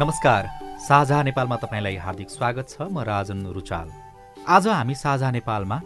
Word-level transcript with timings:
नमस्कार। 0.00 0.46
साझा 0.80 1.22
नेपालमा 1.22 1.56
तपाईँलाई 1.56 1.96
हार्दिक 1.96 2.30
स्वागत 2.30 2.68
छ। 2.68 2.88
म 2.88 3.04
राजन 3.04 3.52
रुचाल। 3.52 3.88
आज 4.48 4.66
हामी 4.68 4.94
साझा 4.94 5.30
नेपालमा 5.30 5.76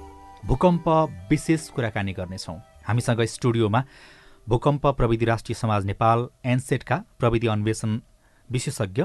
भूकम्प 0.46 0.84
विशेष 1.30 1.68
कुराकानी 1.75 2.12
गर्नेछौँ। 2.12 2.54
हामीसँग 2.86 3.21
स्टुडियोमा 3.27 3.82
भूकम्प 4.46 4.86
प्रविधि 4.86 5.25
राष्ट्रिय 5.25 5.54
समाज 5.54 5.85
नेपाल 5.86 6.27
एनसेटका 6.46 6.96
प्रविधि 7.18 7.46
अन्वेषण 7.46 7.98
विशेषज्ञ 8.50 9.03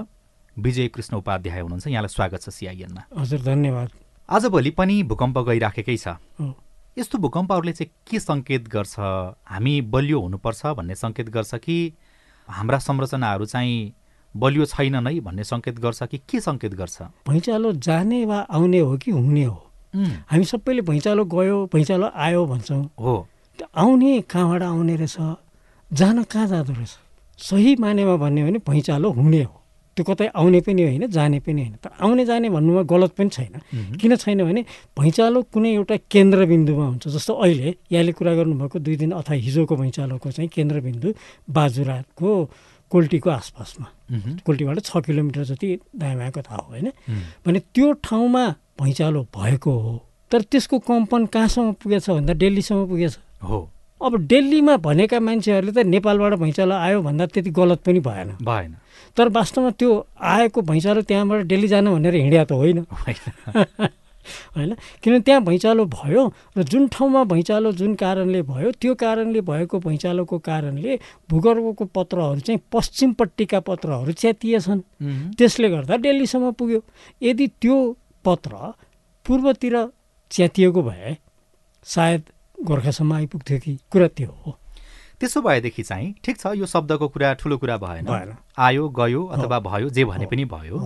विजय 0.58 0.88
कृष्ण 0.94 1.18
उपाध्याय 1.18 1.60
हुनुहुन्छ। 1.60 1.88
यहाँलाई 1.88 2.14
स्वागत 2.14 2.42
छ 2.42 2.50
सिआइएनमा। 2.50 3.02
हजुर 3.18 3.42
धन्यवाद। 3.42 3.90
आजभोलि 4.30 4.72
पनि 4.78 5.02
भूकम्प 5.10 5.38
गइराखेकै 5.50 5.98
छ। 5.98 6.22
यस्तो 6.98 7.18
भूकम्पहरूले 7.18 7.74
चाहिँ 7.74 7.92
के 8.06 8.20
सङ्केत 8.20 8.68
गर्छ? 8.70 9.00
हामी 9.50 9.82
बलियो 9.90 10.22
हुनुपर्छ 10.22 10.66
भन्ने 10.78 10.96
सङ्केत 10.96 11.30
गर्छ 11.30 11.56
कि 11.56 11.98
हाम्रा 12.48 12.78
संरचनाहरू 12.78 13.46
चाहिँ 13.46 13.94
बलियो 14.38 14.66
छैन 14.66 14.96
नै 15.04 15.20
भन्ने 15.20 15.44
सङ्केत 15.44 15.80
गर्छ 15.80 16.04
कि 16.04 16.18
के 16.30 16.40
सङ्केत 16.40 16.74
गर्छ? 16.74 17.02
भैँचालो 17.28 17.72
जाने 17.74 18.26
वा 18.26 18.40
आउने 18.50 18.80
हो 18.80 18.98
कि 18.98 19.12
हुने 19.12 19.44
हो? 19.44 19.58
हामी 20.30 20.46
सबैले 20.46 20.82
भैँचालो 20.82 21.26
गयो 21.26 21.66
भैँचालो 21.74 22.08
आयो 22.16 22.46
भन्छौँ। 22.46 22.84
हो। 23.00 23.28
आउने 23.76 24.22
कहाँबाट 24.22 24.64
आउने 24.64 24.96
रहेछ? 24.96 25.18
जान 25.94 26.24
कहाँ 26.24 26.48
जाँदो 26.48 26.74
रहेछ? 26.74 26.94
सही 27.40 27.76
मानेमा 27.76 28.16
भन्यो 28.16 28.46
भने 28.46 28.60
भैँचालो 28.70 29.10
हुने 29.12 29.44
हो। 29.44 29.56
त्यो 29.98 30.06
कतै 30.06 30.28
आउने 30.32 30.62
पनि 30.62 30.84
होइन 30.84 31.08
जाने 31.10 31.40
पनि 31.40 31.62
होइन। 31.62 31.76
तर 31.84 31.90
आउने 32.00 32.26
जाने 32.26 32.50
भन्नुमा 32.50 32.82
गलत 32.86 33.12
पनि 33.18 33.30
छैन। 33.30 33.98
किन 33.98 34.16
छैन 34.16 34.44
भने 34.46 34.62
भैँचालो 34.96 35.42
कुनै 35.52 35.74
एउटा 35.74 35.96
केन्द्रबिन्दुमा 36.08 36.86
हुन्छ। 36.86 37.08
जस्तो 37.08 37.34
अहिले 37.34 37.76
यहाँले 37.92 38.12
कुरा 38.14 38.34
गर्नुभएको 38.36 38.80
दुई 38.80 38.96
दिन 38.96 39.12
अथवा 39.12 39.36
हिजोको 39.36 39.76
भैँचालोको 39.76 40.32
चाहिँ 40.32 40.50
केन्द्रबिन्दु 40.54 41.14
बाजुराको 41.50 42.30
कोल्टीको 42.90 43.30
आसपासमा। 43.30 43.88
कोल्टीबाट 44.46 44.80
छ 44.80 44.98
किलोमिटर 45.06 45.44
जति 45.44 45.80
दायाँ 45.96 46.32
थाहा 46.32 46.56
हो 46.56 46.70
होइन? 46.70 46.92
भने 47.46 47.60
त्यो 47.60 47.92
ठाउँमा 47.94 48.48
भैँचालो 48.82 49.24
भएको 49.24 49.72
हो 49.72 50.06
तर 50.32 50.42
त्यसको 50.42 50.80
कम्पन 50.80 51.26
कहाँसम्म 51.26 51.74
पुगेछ 51.74 52.10
भन्दा 52.10 52.34
दिल्लीसम्म 52.34 52.88
पुगेछ। 52.88 53.18
हो। 53.44 53.70
अब 54.06 54.18
दिल्लीमा 54.18 54.78
भनेका 54.78 55.20
मान्छेहरूले 55.20 55.84
त 55.84 55.86
नेपालबाट 55.86 56.34
भैँचालो 56.34 56.76
आयो 56.76 57.02
भन्दा 57.02 57.26
त्यति 57.26 57.50
गलत 57.50 57.80
पनि 57.86 58.00
भएन। 58.00 58.30
भएन। 58.42 58.76
तर 59.18 59.30
वास्तवमा 59.30 59.70
त्यो 59.70 60.08
आएको 60.22 60.62
भैँचालो 60.62 61.02
त्यहाँबाट 61.02 61.46
दिल्ली 61.46 61.68
जानु 61.68 61.96
भनेर 61.96 62.16
हिँड्या 62.16 62.46
त 62.46 62.52
होइन। 62.52 62.86
होइन? 64.56 64.74
किनभने 65.04 65.20
त्यहाँ 65.20 65.42
भैँचालो 65.44 65.86
भयो 65.86 66.24
र 66.58 66.64
जुन 66.64 66.88
ठाउँमा 66.88 67.24
भैँचालो 67.24 67.72
जुन 67.72 67.96
कारणले 67.96 68.42
भयो 68.42 68.72
त्यो 68.82 68.96
कारणले 68.96 69.42
भएको 69.42 69.80
भैँचालोको 69.80 70.38
कारणले 70.40 71.00
भूगर्भको 71.30 71.86
पत्रहरू 71.96 72.40
चाहिँ 72.40 72.60
पश्चिमपट्टिका 72.72 73.60
पत्रहरू 73.60 74.12
च्यातिएछन् 74.12 74.82
त्यसले 75.38 75.70
गर्दा 75.70 75.98
दिल्लीसम्म 75.98 76.52
पुग्यो। 76.52 76.82
यदि 77.22 77.48
त्यो 77.62 77.78
पत्र 78.26 78.74
पूर्वतिर 79.26 79.76
च्यातिएको 80.32 80.82
भए 80.82 81.18
सायद 81.86 82.24
गोर्खासम्म 82.60 83.14
आइपुग्थ्यो 83.14 83.58
कि? 83.60 83.78
कुरा 83.92 84.08
त्यो 84.08 84.32
हो। 84.46 84.58
त्यसो 85.20 85.42
भएदेखि 85.42 85.84
चाहिँ 85.84 86.14
ठिक 86.24 86.38
छ 86.40 86.54
यो 86.56 86.66
शब्दको 86.66 87.08
कुरा 87.08 87.34
ठुलो 87.40 87.58
कुरा 87.58 87.78
भएन। 87.78 88.36
आयो 88.58 88.90
गयो 88.90 89.24
अथवा 89.26 89.60
भयो 89.60 89.90
जे 89.90 90.06
भने 90.06 90.26
पनि 90.26 90.46
भयो। 90.46 90.78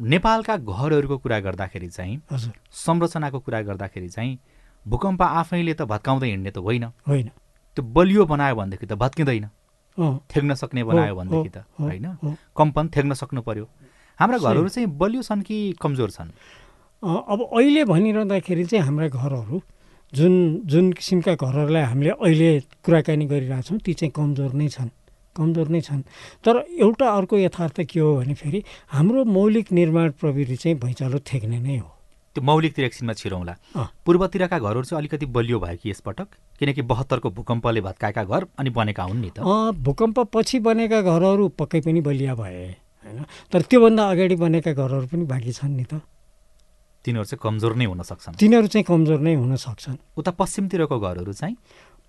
नेपालका 0.00 0.56
घरहरूको 0.56 1.18
कुरा 1.18 1.38
गर्दाखेरि 1.40 1.88
चाहिँ 1.88 2.16
हजुर। 2.32 2.52
संरचनाको 2.72 3.38
कुरा 3.40 3.60
गर्दाखेरि 3.62 4.08
चाहिँ 4.08 4.38
भूकम्प 4.86 5.22
आफैले 5.22 5.74
त 5.74 5.82
भत्काउँदै 5.82 6.28
हिँड्ने 6.28 6.50
त 6.50 6.58
होइन। 6.58 6.84
होइन। 7.06 7.28
त्यो 7.76 7.82
बलियो 7.84 8.24
बनायो 8.26 8.54
भनेदेखि 8.56 8.86
त 8.86 8.92
भत्किँदैन। 8.94 9.46
थेग्न 10.26 10.54
सक्ने 10.54 10.84
बनायो 10.84 11.14
भनेदेखि 11.14 11.50
त 11.54 11.64
होइन। 11.78 12.36
कम्पन 12.56 12.88
थेग्न 12.88 13.12
सक्नु 13.14 13.40
पर्यो। 13.42 13.68
हाम्रा। 14.18 14.38
घरहरू 14.38 14.68
चाहिँ 14.68 14.88
बलियो 14.88 15.22
छन् 15.22 15.42
कि 15.42 15.76
कमजोर 15.80 16.10
छन्? 16.10 16.30
अब 17.02 17.38
अहिले 17.52 17.84
भनिरहँदाखेरि 17.84 18.64
चाहिँ 18.64 18.84
हाम्रा 18.84 19.08
घरहरू 19.08 19.60
जुन 20.12 20.34
जुन 20.66 20.92
किसिमका 20.92 21.34
घरहरूलाई 21.34 21.82
हामीले 21.82 22.10
अहिले 22.10 22.60
कुराकानी 22.84 23.26
गरिरहेछौँ 23.26 23.78
ती 23.78 23.92
चाहिँ 23.94 24.12
कमजोर 24.12 24.52
नै 24.52 24.68
छन्। 24.68 24.90
कमजोर 25.36 25.68
नै 25.68 25.80
छन्। 25.80 26.02
तर 26.44 26.64
एउटा 26.78 27.06
अर्को 27.08 27.38
यथार्थ 27.38 27.80
के 27.88 28.00
हो 28.00 28.16
भने 28.16 28.34
फेरि 28.34 28.62
हाम्रो 28.92 29.24
मौलिक 29.24 29.72
निर्माण 29.72 30.10
प्रविधि 30.20 30.56
चाहिँ 30.56 30.76
भैँचालो 30.78 31.18
थेग्ने 31.18 31.58
नै 31.60 31.76
हो। 31.78 31.88
त्यो 32.36 32.44
मौलिकतिर 32.44 32.84
एकछिनमा 32.84 33.12
छिरौँला। 33.12 33.54
पूर्वतिरका 34.04 34.58
घरहरू 34.58 34.82
चाहिँ 34.84 35.00
अलिकति 35.00 35.26
बलियो 35.26 35.58
भयो 35.60 35.76
कि 35.76 35.90
यसपटक? 35.90 36.28
किनकि 36.58 36.82
बहत्तरको 36.82 37.28
भूकम्पले 37.30 37.80
भत्काएका 37.80 38.24
घर 38.24 38.46
अनि 38.58 38.70
बनेका 38.70 39.02
हुन् 39.02 39.20
नि 39.20 39.30
त। 39.36 39.38
अँ, 39.40 39.72
भूकम्प 39.72 40.18
पछि 40.32 40.58
बनेका 40.60 41.00
घरहरू 41.02 41.48
पक्कै 41.60 41.80
पनि 41.80 42.00
बलिया 42.00 42.34
भए 42.34 42.64
होइन? 43.04 43.24
तर 43.52 43.60
त्योभन्दा 43.68 44.02
अगाडि 44.10 44.36
बनेका 44.36 44.72
घरहरू 44.72 45.06
पनि 45.12 45.24
बाँकी 45.28 45.52
छन् 45.52 45.76
नि 45.76 45.84
त। 45.84 46.00
तिनीहरू 47.04 47.26
चाहिँ 47.26 47.40
कमजोर 47.42 47.74
नै 47.76 47.84
हुन 47.84 48.02
सक्छन्। 48.06 48.38
तिनीहरू 48.38 48.66
चाहिँ 48.66 48.84
कमजोर 48.86 49.20
नै 49.20 49.34
हुन 49.34 49.56
सक्छन्। 49.58 49.96
उता 50.16 50.30
पश्चिमतिरको 50.30 50.96
घरहरू 51.02 51.32
चाहिँ? 51.34 51.56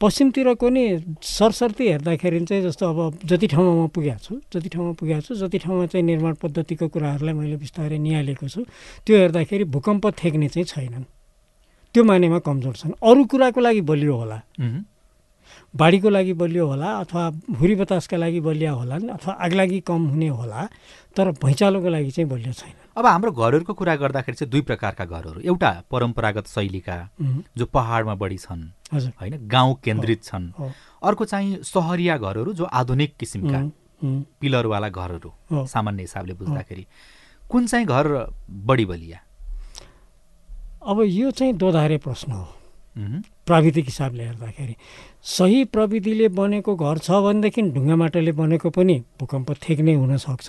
पश्चिमतिरको 0.02 0.70
नि 0.70 0.84
सरसर्ती 1.24 1.88
हेर्दाखेरि 1.88 2.40
चाहिँ 2.46 2.64
जस्तो 2.64 2.84
अब 2.90 3.20
जति 3.24 3.48
ठाउँमा 3.48 3.74
म 3.84 3.88
पुगेको 3.88 4.20
छु 4.20 4.40
जति 4.52 4.70
ठाउँमा 4.70 4.94
पुगेको 5.00 5.22
छु 5.22 5.36
जति 5.36 5.58
ठाउँमा 5.64 5.86
चाहिँ 5.86 6.06
निर्माण 6.06 6.34
पद्धतिको 6.44 6.88
कुराहरूलाई 6.88 7.34
मैले 7.34 7.58
बिस्तारै 7.58 7.98
निहालेको 7.98 8.48
छु 8.48 8.62
त्यो 9.08 9.18
हेर्दाखेरि 9.18 9.64
भूकम्प 9.72 10.06
थेक्ने 10.24 10.48
चाहिँ 10.50 10.66
छैनन्। 10.66 11.06
त्यो 11.96 12.04
मानेमा 12.04 12.40
कमजोर 12.42 12.76
छन्। 12.76 12.92
अरू 13.00 13.24
कुराको 13.32 13.60
लागि 13.62 13.82
बलियो 13.82 14.16
होला। 14.16 14.42
बाढीको 15.74 16.10
लागि 16.10 16.34
बलियो 16.34 16.66
होला 16.68 16.90
अथवा 17.00 17.30
भुरी 17.58 17.76
बतासका 17.76 18.18
लागि 18.18 18.40
बलिया 18.42 18.72
होलान् 18.72 19.10
अथवा 19.10 19.34
आगलागी 19.46 19.80
कम 19.88 20.02
हुने 20.10 20.28
होला 20.28 20.68
तर 21.16 21.32
भैँचालोको 21.40 21.90
लागि 21.90 22.12
चाहिँ 22.12 22.30
बलियो 22.30 22.54
छैन। 22.54 22.74
अब 22.98 23.06
हाम्रो 23.06 23.32
घरहरूको 23.32 23.74
कुरा 23.74 23.96
गर्दाखेरि 23.96 24.36
चाहिँ 24.38 24.52
दुई 24.52 24.62
प्रकारका 24.62 25.06
घरहरू। 25.06 25.40
एउटा 25.42 25.72
परम्परागत 25.92 26.48
शैलीका 26.48 26.98
जो 27.58 27.66
पहाडमा 27.66 28.16
बढी 28.16 28.38
छन् 28.38 28.62
होइन 28.94 29.48
गाउँ 29.48 29.76
केन्द्रित 29.84 30.24
छन्। 30.24 30.52
अर्को 31.04 31.26
चाहिँ 31.26 31.58
सहरिया 31.64 32.18
घरहरू 32.18 32.54
जो 32.54 32.64
आधुनिक 32.66 33.16
किसिमका 33.20 33.60
पिलरवाला 34.40 34.90
घरहरू। 34.90 35.32
सामान्य 35.68 36.02
हिसाबले 36.02 36.34
बुझ्दाखेरि 36.34 36.86
कुन 37.50 37.68
चाहिँ 37.68 37.86
घर 37.86 38.08
बढी 38.50 38.86
बलिया? 38.86 39.20
अब 40.84 41.02
यो 41.02 41.32
चाहिँ 41.32 41.54
दोधारे 41.58 41.98
प्रश्न 41.98 42.32
हो। 42.32 42.48
प्राविधिक 43.46 43.86
हिसाबले 43.86 44.24
हेर्दाखेरि 44.24 44.76
सही 45.28 45.64
प्रविधिले 45.66 46.28
बनेको 46.30 46.76
घर 46.76 46.98
छ 46.98 47.12
भनेदेखि 47.24 47.62
ढुङ्गा 47.74 47.96
माटोले 47.96 48.32
बनेको 48.32 48.70
पनि 48.70 48.96
भूकम्प 49.20 49.52
थेक्ने 49.64 49.94
हुनसक्छ 49.94 50.48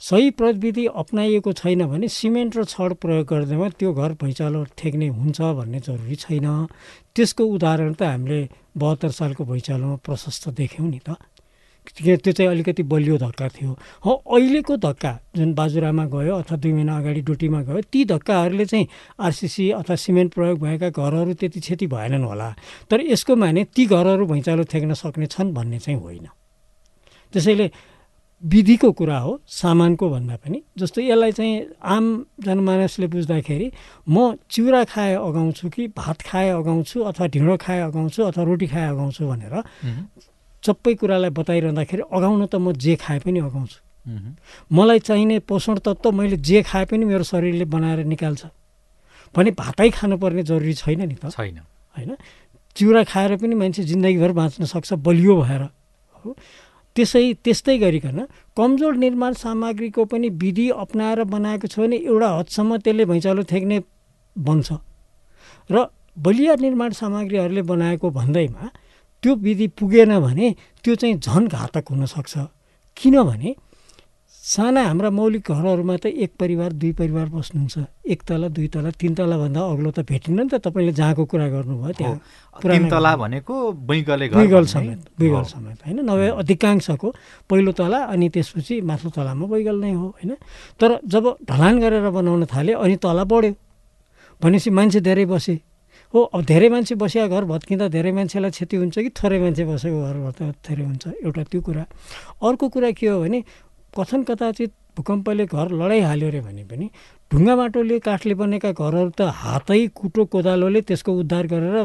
सही 0.00 0.30
प्रविधि 0.30 0.86
अप्नाइएको 0.86 1.52
छैन 1.52 1.86
भने 1.86 2.08
सिमेन्ट 2.08 2.56
र 2.56 2.64
छड 2.64 2.94
प्रयोग 3.02 3.26
गर्दैमा 3.26 3.68
त्यो 3.78 3.92
घर 3.92 4.12
भैँचालो 4.22 4.64
थेक्ने 4.78 5.08
हुन्छ 5.08 5.40
भन्ने 5.40 5.80
जरुरी 5.80 6.14
छैन। 6.14 6.46
त्यसको 7.14 7.44
उदाहरण 7.44 7.92
त 7.92 8.02
हामीले 8.02 8.48
बहत्तर 8.78 9.10
सालको 9.10 9.44
भैँचालोमा 9.44 9.96
प्रशस्त 10.06 10.48
देख्यौँ 10.54 10.88
नि 10.88 11.00
त। 11.02 11.18
त्यो 11.88 12.32
चाहिँ 12.32 12.50
अलिकति 12.50 12.82
बलियो 12.84 13.16
धक्का 13.18 13.48
थियो। 13.48 13.72
हो 14.04 14.12
अहिलेको 14.28 14.76
धक्का 14.76 15.12
जुन 15.34 15.54
बाजुरामा 15.54 16.04
गयो 16.06 16.34
अथवा 16.36 16.56
दुई 16.62 16.72
महिना 16.72 16.96
अगाडि 16.98 17.20
डुटीमा 17.26 17.62
गयो 17.66 17.80
ती 17.90 18.04
धक्काहरूले 18.04 18.64
चाहिँ 18.64 18.86
आरसिसी 19.18 19.70
अथवा 19.72 19.96
सिमेन्ट 19.96 20.34
प्रयोग 20.34 20.58
भएका 20.62 20.88
घरहरू 20.94 21.34
त्यति 21.34 21.60
क्षति 21.60 21.86
भएनन् 21.88 22.24
होला। 22.24 22.54
तर 22.90 23.00
यसको 23.02 23.36
माने 23.36 23.64
ती 23.74 23.86
घरहरू 23.88 24.26
भैँचालो 24.26 24.64
थेक्न 24.64 24.94
सक्ने 24.94 25.26
छन् 25.26 25.54
भन्ने 25.54 25.78
चाहिँ 25.78 25.98
होइन। 26.00 26.28
त्यसैले 27.32 27.70
विधिको 28.42 28.90
कुरा 28.92 29.18
हो 29.18 29.40
सामानको 29.46 30.08
भन्दा 30.10 30.36
पनि। 30.36 30.62
जस्तो 30.78 31.00
यसलाई 31.00 31.32
चाहिँ 31.32 31.54
आम 31.82 32.04
जनमानसले 32.40 33.06
बुझ्दाखेरि 33.06 33.70
म 34.08 34.36
चिउरा 34.50 34.84
खाए 34.84 35.14
अगाउँछु 35.14 35.68
कि 35.68 35.88
भात 35.90 36.22
खाए 36.22 36.48
अगाउँछु 36.50 36.96
अथवा 37.02 37.26
ढिँडो 37.26 37.56
खाए 37.56 37.80
अगाउँछु 37.80 38.22
अथवा 38.22 38.44
रोटी 38.44 38.66
खाए 38.66 38.86
अगाउँछु 38.88 39.22
भनेर 39.26 39.54
सबै 40.62 40.94
कुरालाई 40.94 41.30
बताइरहँदाखेरि 41.30 42.02
अगाउन 42.12 42.46
त 42.46 42.54
म 42.56 42.72
जे 42.72 42.94
खाए 42.96 43.18
पनि 43.18 43.38
अगाउँछु। 43.40 43.78
मलाई 44.72 44.98
चाहिने 44.98 45.38
पोषण 45.44 45.78
तत्त्व 45.78 46.10
मैले 46.12 46.36
जे 46.38 46.62
खाए 46.62 46.84
पनि 46.84 47.04
मेरो 47.04 47.24
शरीरले 47.24 47.64
बनाएर 47.64 48.04
निकाल्छ। 48.06 48.42
भने 49.34 49.50
भातै 49.50 49.90
खानुपर्ने 49.90 50.42
जरुरी 50.42 50.74
छैन 50.74 51.02
नि 51.08 51.14
त। 51.14 51.28
छैन। 51.28 51.58
होइन? 51.96 52.16
चिउरा 52.76 53.02
खाएर 53.04 53.36
पनि 53.36 53.54
मान्छे 53.54 53.82
जिन्दगीभर 53.84 54.32
बाँच्न 54.32 54.64
सक्छ 54.64 54.92
बलियो 55.02 55.34
भएर। 55.42 55.62
हो? 56.22 56.36
त्यसै 56.98 57.22
त्यस्तै 57.44 57.76
गरिकन 57.78 58.18
कमजोर 58.58 58.94
निर्माण 59.04 59.32
सामग्रीको 59.38 60.04
पनि 60.10 60.28
विधि 60.42 60.66
अप्नाएर 60.82 61.22
बनाएको 61.30 61.66
छ 61.70 61.78
भने 61.78 61.96
एउटा 62.02 62.28
हदसम्म 62.38 62.76
त्यसले 62.82 63.04
भैँचालो 63.06 63.42
थेक्ने 63.46 63.78
बन्छ। 64.36 64.68
र 65.70 65.86
बलिया 66.18 66.54
निर्माण 66.58 66.90
सामग्रीहरूले 66.98 67.62
बनाएको 67.62 68.10
भन्दैमा 68.10 68.64
त्यो 69.22 69.34
विधि 69.46 69.66
पुगेन 69.78 70.18
भने 70.18 70.46
त्यो 70.84 70.94
चाहिँ 70.94 71.14
झन् 71.22 71.46
घातक 71.48 71.84
हुनसक्छ 71.90 72.34
किनभने 72.96 73.50
साना 74.48 74.82
हाम्रा 74.82 75.10
मौलिक 75.12 75.44
घरहरूमा 75.52 75.96
त 76.00 76.06
एक 76.08 76.32
परिवार 76.40 76.72
दुई 76.80 76.92
परिवार 76.96 77.26
बस्नुहुन्छ। 77.28 78.08
एक 78.08 78.20
तला 78.24 78.48
दुई 78.48 78.68
तला 78.72 78.90
तिन 78.96 79.12
तलाभन्दा 79.20 79.60
अग्लो 79.60 79.90
त 79.92 80.08
भेटिन्न 80.08 80.40
नि 80.40 80.48
त 80.48 80.64
तपाईँले 80.64 80.92
जहाँको 80.96 81.24
कुरा 81.28 81.48
गर्नुभयो 81.52 81.92
त्यहाँ 81.92 82.88
तला 82.88 83.12
भनेको 83.20 83.54
बैगले 83.76 84.26
बैगल 84.32 84.64
समेत 84.72 85.00
बैगल 85.20 85.44
समेत 85.52 85.78
होइन? 85.84 86.00
नभए 86.00 86.28
अधिकांशको 86.40 87.08
पहिलो 87.44 87.72
तला 87.76 87.98
अनि 88.08 88.28
त्यसपछि 88.32 88.80
माथिल्लो 88.88 89.12
तलामा 89.12 89.46
बैगल 89.52 89.76
नै 89.84 89.92
हो 89.92 90.06
होइन? 90.16 90.32
तर 90.80 90.90
जब 91.04 91.24
ढलान 91.44 91.74
गरेर 91.84 92.08
बनाउन 92.08 92.48
थाल्यो 92.48 92.78
अनि 92.80 92.96
तला 93.04 93.24
बढ्यो। 93.28 93.52
भनेपछि 94.40 94.70
मान्छे 94.72 95.00
धेरै 95.04 95.28
बसे। 95.28 95.60
हो 96.14 96.20
अब 96.32 96.40
धेरै 96.48 96.68
मान्छे 96.72 96.94
बसेको 96.96 97.28
घर 97.28 97.44
भत्किँदा 97.52 97.86
धेरै 97.92 98.12
मान्छेलाई 98.16 98.50
क्षति 98.56 98.76
हुन्छ 98.80 98.96
कि 98.96 99.10
थोरै 99.12 99.38
मान्छे 99.44 99.64
बसेको 99.68 99.98
घर 100.08 100.16
भत्किँदा 100.24 100.52
धेरै 100.64 100.84
हुन्छ? 100.88 101.04
एउटा 101.20 101.42
त्यो 101.52 101.60
कुरा। 101.60 101.84
अर्को 102.48 102.66
कुरा 102.72 102.90
के 102.96 103.06
हो 103.12 103.20
भने 103.28 103.44
कथन 103.94 104.22
कदाचित 104.28 104.72
भूकम्पले 104.96 105.44
घर 105.46 105.66
लडाइहाल्यो 105.80 106.28
अरे 106.28 106.40
भने 106.40 106.64
पनि 106.70 106.86
ढुङ्गा 107.30 107.54
माटोले 107.56 107.98
काठले 108.02 108.34
बनेका 108.34 108.70
घरहरू 108.72 109.10
त 109.14 109.30
हातै 109.42 109.80
कुटो 109.94 110.24
कोदालोले 110.32 110.80
त्यसको 110.88 111.12
उद्धार 111.22 111.44
गरेर 111.52 111.76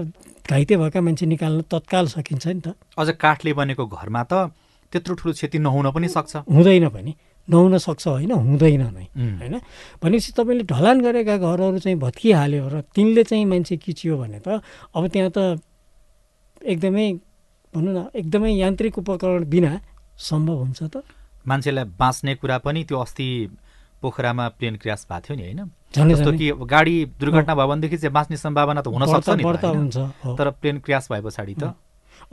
घाइते 0.50 0.76
भएका 0.78 1.00
मान्छे 1.02 1.26
निकाल्न 1.34 1.62
तत्काल 1.72 2.06
सकिन्छ 2.16 2.46
नि 2.48 2.62
त। 2.66 2.68
अझ 2.98 3.10
काठले 3.16 3.54
बनेको 3.54 3.84
घरमा 3.86 4.24
त 4.24 4.34
त्यत्रो 4.92 5.14
ठुलो 5.20 5.32
क्षति 5.34 5.58
नहुन 5.60 5.92
पनि 5.92 6.08
सक्छ। 6.08 6.34
हुँदैन 6.50 6.88
पनि। 6.90 7.12
नहुन 7.48 7.78
सक्छ 7.78 8.04
होइन 8.08 8.32
हुँदैन 8.32 8.84
नै। 8.94 9.06
होइन? 9.42 9.56
भनेपछि 10.02 10.32
तपाईँले 10.38 10.64
ढलान 10.64 10.98
गरेका 11.02 11.36
घरहरू 11.38 11.80
चाहिँ 11.80 11.98
भत्किहाल्यो 12.00 12.68
र 12.68 12.76
तिनले 12.96 13.24
चाहिँ 13.24 13.46
मान्छे 13.46 13.76
किचियो 13.84 14.18
भने 14.18 14.40
त 14.40 14.62
अब 14.96 15.04
त्यहाँ 15.08 15.32
त 15.32 15.60
एकदमै 16.64 17.08
भनौँ 17.74 17.94
न 17.94 18.00
एकदमै 18.16 18.52
यान्त्रिक 18.64 18.98
उपकरण 19.00 19.44
बिना 19.50 19.72
सम्भव 20.20 20.58
हुन्छ 20.64 20.82
त। 20.88 21.04
मान्छेलाई 21.48 21.86
बाँच्ने 22.00 22.36
कुरा 22.36 22.58
पनि 22.64 22.84
त्यो 22.84 22.98
अस्ति 23.00 23.28
पोखरामा 24.02 24.48
प्लेन 24.60 24.76
क्रास 24.76 25.08
भएको 25.10 25.22
थियो 25.24 25.36
नि 25.38 25.44
होइन? 25.44 25.62
जस्तो 25.94 26.32
कि 26.32 26.52
गाडी 26.66 26.96
दुर्घटना 27.20 27.56
भयो 27.56 27.68
भनेदेखि 27.68 27.98
चाहिँ 27.98 28.14
बाँच्ने 28.14 28.38
सम्भावना 28.38 28.82
त 28.82 28.88
हुनसक्छ 28.88 29.30
नि 29.30 29.44
हुन्छ 29.44 29.98
तर 30.38 30.50
प्लेन 30.60 30.78
क्रास 30.80 31.12
भए 31.12 31.22
पछाडि 31.22 31.56
त। 31.56 31.74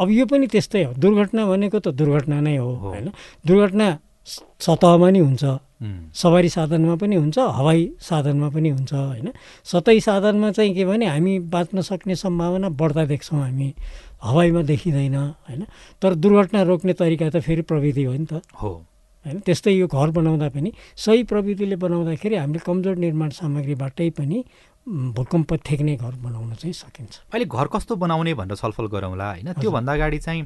अब 0.01 0.11
यो 0.11 0.27
पनि 0.27 0.47
त्यस्तै 0.47 0.83
हो। 0.85 0.93
दुर्घटना 0.99 1.47
भनेको 1.47 1.79
त 1.79 1.89
दुर्घटना 1.95 2.41
नै 2.41 2.57
हो 2.57 2.71
होइन? 2.75 3.11
दुर्घटना 3.47 3.89
सतहमा 4.61 5.11
नि 5.11 5.19
हुन्छ। 5.19 5.45
सवारी 6.13 6.49
साधनमा 6.49 6.95
पनि 7.01 7.17
हुन्छ 7.17 7.39
हवाई 7.39 7.81
साधनमा 8.01 8.49
पनि 8.51 8.69
हुन्छ 8.69 8.93
होइन? 8.93 9.33
सतही 9.65 10.01
साधनमा 10.01 10.51
चाहिँ 10.51 10.75
के 10.75 10.85
भने 10.85 11.07
हामी 11.07 11.39
बाँच्न 11.49 11.81
सक्ने 11.81 12.15
सम्भावना 12.17 12.69
बढ्दा 12.69 13.05
देख्छौँ 13.05 13.41
हामी। 13.41 13.75
हवाईमा 14.23 14.63
देखिँदैन 14.63 15.17
होइन? 15.17 15.65
तर 16.03 16.15
दुर्घटना 16.15 16.63
रोक्ने 16.63 16.93
तरिका 16.93 17.31
त 17.31 17.41
फेरि 17.41 17.63
प्रविधि 17.63 18.05
हो 18.05 18.13
नि 18.13 18.27
त। 18.27 18.43
हो। 18.55 18.85
होइन? 19.25 19.39
त्यस्तै 19.41 19.73
यो 19.73 19.87
घर 19.87 20.11
बनाउँदा 20.11 20.49
पनि 20.49 20.73
सही 20.97 21.23
प्रविधिले 21.23 21.77
बनाउँदाखेरि 21.77 22.37
हामीले 22.37 22.61
कमजोर 22.61 22.97
निर्माण 22.97 23.31
सामग्रीबाटै 23.31 24.11
पनि 24.11 24.45
भूकम्प 24.89 25.53
थेक्ने 25.61 25.97
घर 25.97 26.15
बनाउन 26.25 26.55
चाहिँ 26.55 26.73
सकिन्छ। 26.73 27.15
अहिले 27.33 27.47
घर 27.47 27.67
कस्तो 27.67 27.97
बनाउने 27.97 28.35
भनेर 28.35 28.57
छलफल 28.57 28.87
गरौँला 28.87 29.29
होइन? 29.31 29.53
त्योभन्दा 29.53 29.93
अगाडि 29.93 30.19
चाहिँ 30.19 30.43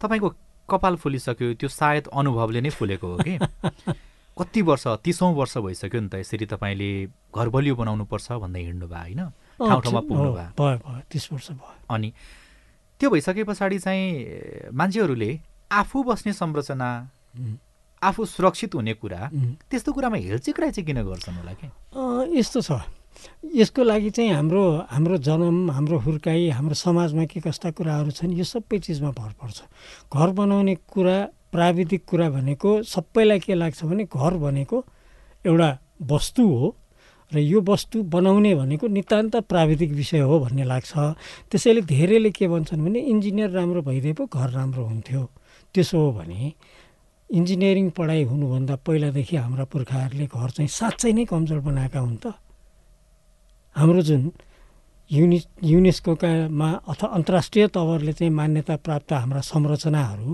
तपाईँको 0.00 0.28
कपाल 0.68 0.96
फुलिसक्यो 0.96 1.54
त्यो 1.54 1.68
सायद 1.68 2.08
अनुभवले 2.12 2.60
नै 2.60 2.70
फुलेको 2.70 3.06
हो 3.06 3.18
कि? 3.18 3.38
कति 4.38 4.62
वर्ष 4.62 4.86
तिसौँ 5.04 5.34
वर्ष 5.34 5.58
भइसक्यो 5.58 6.00
नि 6.00 6.08
त 6.08 6.14
यसरी 6.14 6.46
तपाईँले 6.46 6.90
घर 7.30 7.48
बलियो 7.48 7.74
बनाउनुपर्छ 7.74 8.32
भन्दै 8.42 8.62
हिँड्नु 8.62 8.86
भयो 8.86 8.98
होइन? 8.98 9.22
ठाउँ 9.58 9.82
ठाउँमा 9.82 10.00
पुग्नु 10.00 10.30
भयो। 10.32 10.50
भयो 10.54 10.78
भयो 10.78 11.00
तिस 11.10 11.28
वर्ष 11.32 11.50
भयो। 11.52 11.74
अनि 11.90 12.12
त्यो 13.00 13.10
भइसके 13.10 13.44
पछाडि 13.44 13.78
चाहिँ 13.78 14.70
मान्छेहरूले 14.72 15.30
आफू 15.70 16.02
बस्ने 16.02 16.32
संरचना 16.32 16.88
आफू 18.04 18.24
सुरक्षित 18.24 18.74
हुने 18.74 18.94
कुरा 19.00 19.30
त्यस्तो 19.70 19.92
कुरामा 19.92 20.16
हेलचेक्राइ 20.16 20.70
चाहिँ 20.70 20.86
किन 20.86 21.02
गर्छन् 21.02 21.36
होला 21.40 21.52
कि? 21.56 21.66
यस्तो 22.38 22.60
छ। 22.60 22.84
यसको 23.54 23.82
लागि 23.82 24.10
चाहिँ 24.10 24.30
हाम्रो 24.34 24.62
हाम्रो 24.90 25.16
जन्म 25.22 25.70
हाम्रो 25.70 25.98
हुर्काई 26.04 26.48
हाम्रो 26.50 26.74
समाजमा 26.74 27.24
के 27.30 27.40
कस्ता 27.40 27.70
कुराहरू 27.70 28.10
छन् 28.10 28.34
यो 28.34 28.44
सबै 28.44 28.78
चिजमा 28.78 29.10
भर 29.14 29.32
पर्छ। 29.38 29.62
घर 30.12 30.28
बनाउने 30.34 30.74
कुरा 30.92 31.16
प्राविधिक 31.54 32.04
कुरा 32.04 32.28
भनेको 32.30 32.82
सबैलाई 32.82 33.38
के 33.40 33.54
लाग्छ 33.54 33.84
भने 33.84 34.04
घर 34.10 34.34
भनेको 34.42 34.84
एउटा 35.46 35.70
वस्तु 36.02 36.42
हो 36.42 36.76
र 37.32 37.38
यो 37.38 37.60
वस्तु 37.62 38.02
बनाउने 38.10 38.54
भनेको 38.54 38.86
नितान्त 38.90 39.36
प्राविधिक 39.48 39.90
विषय 39.92 40.20
हो 40.26 40.38
भन्ने 40.40 40.64
लाग्छ। 40.64 40.92
त्यसैले 41.50 41.80
धेरैले 41.86 42.30
के 42.30 42.48
भन्छन् 42.48 42.84
भने 42.84 42.98
इन्जिनियर 42.98 43.50
राम्रो 43.50 43.82
भइदिए 43.82 44.12
पो 44.18 44.26
घर 44.26 44.50
राम्रो 44.50 44.84
हुन्थ्यो। 44.84 45.22
त्यसो 45.74 45.98
हो 45.98 46.12
भने 46.18 46.52
इन्जिनियरिङ 47.30 47.86
पढाइ 47.96 48.22
हुनुभन्दा 48.30 48.74
पहिलादेखि 48.86 49.36
हाम्रा 49.36 49.64
पुर्खाहरूले 49.72 50.26
घर 50.28 50.50
चाहिँ 50.56 50.68
साँच्चै 50.68 51.12
नै 51.12 51.24
कमजोर 51.24 51.60
बनाएका 51.64 52.00
हुन् 52.00 52.20
त। 52.20 52.36
हाम्रो 53.76 54.02
जुन 54.02 54.22
युनि 55.10 55.38
युनेस्कोकामा 55.64 56.68
अथवा 56.88 57.06
अन्तर्राष्ट्रिय 57.16 57.66
तवरले 57.74 58.12
चाहिँ 58.12 58.32
मान्यता 58.32 58.74
प्राप्त 58.86 59.12
हाम्रा 59.12 59.40
संरचनाहरू 59.40 60.28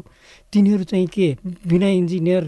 तिनीहरू 0.53 0.85
चाहिँ 0.85 1.07
के 1.07 1.27
बिना 1.67 1.89
इन्जिनियर 2.01 2.45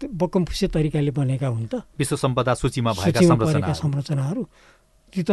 बकमफुसे 0.00 0.66
तरिकाले 0.74 1.10
बनेका 1.14 1.48
हुन् 1.48 1.68
त? 1.72 1.74
विश्व 1.96 2.16
सम्पदा 2.16 2.52
सूचीमा 2.60 2.92
भएका 2.92 3.72
संरचनाहरू। 3.72 4.42
त्यो 5.12 5.24
त 5.24 5.32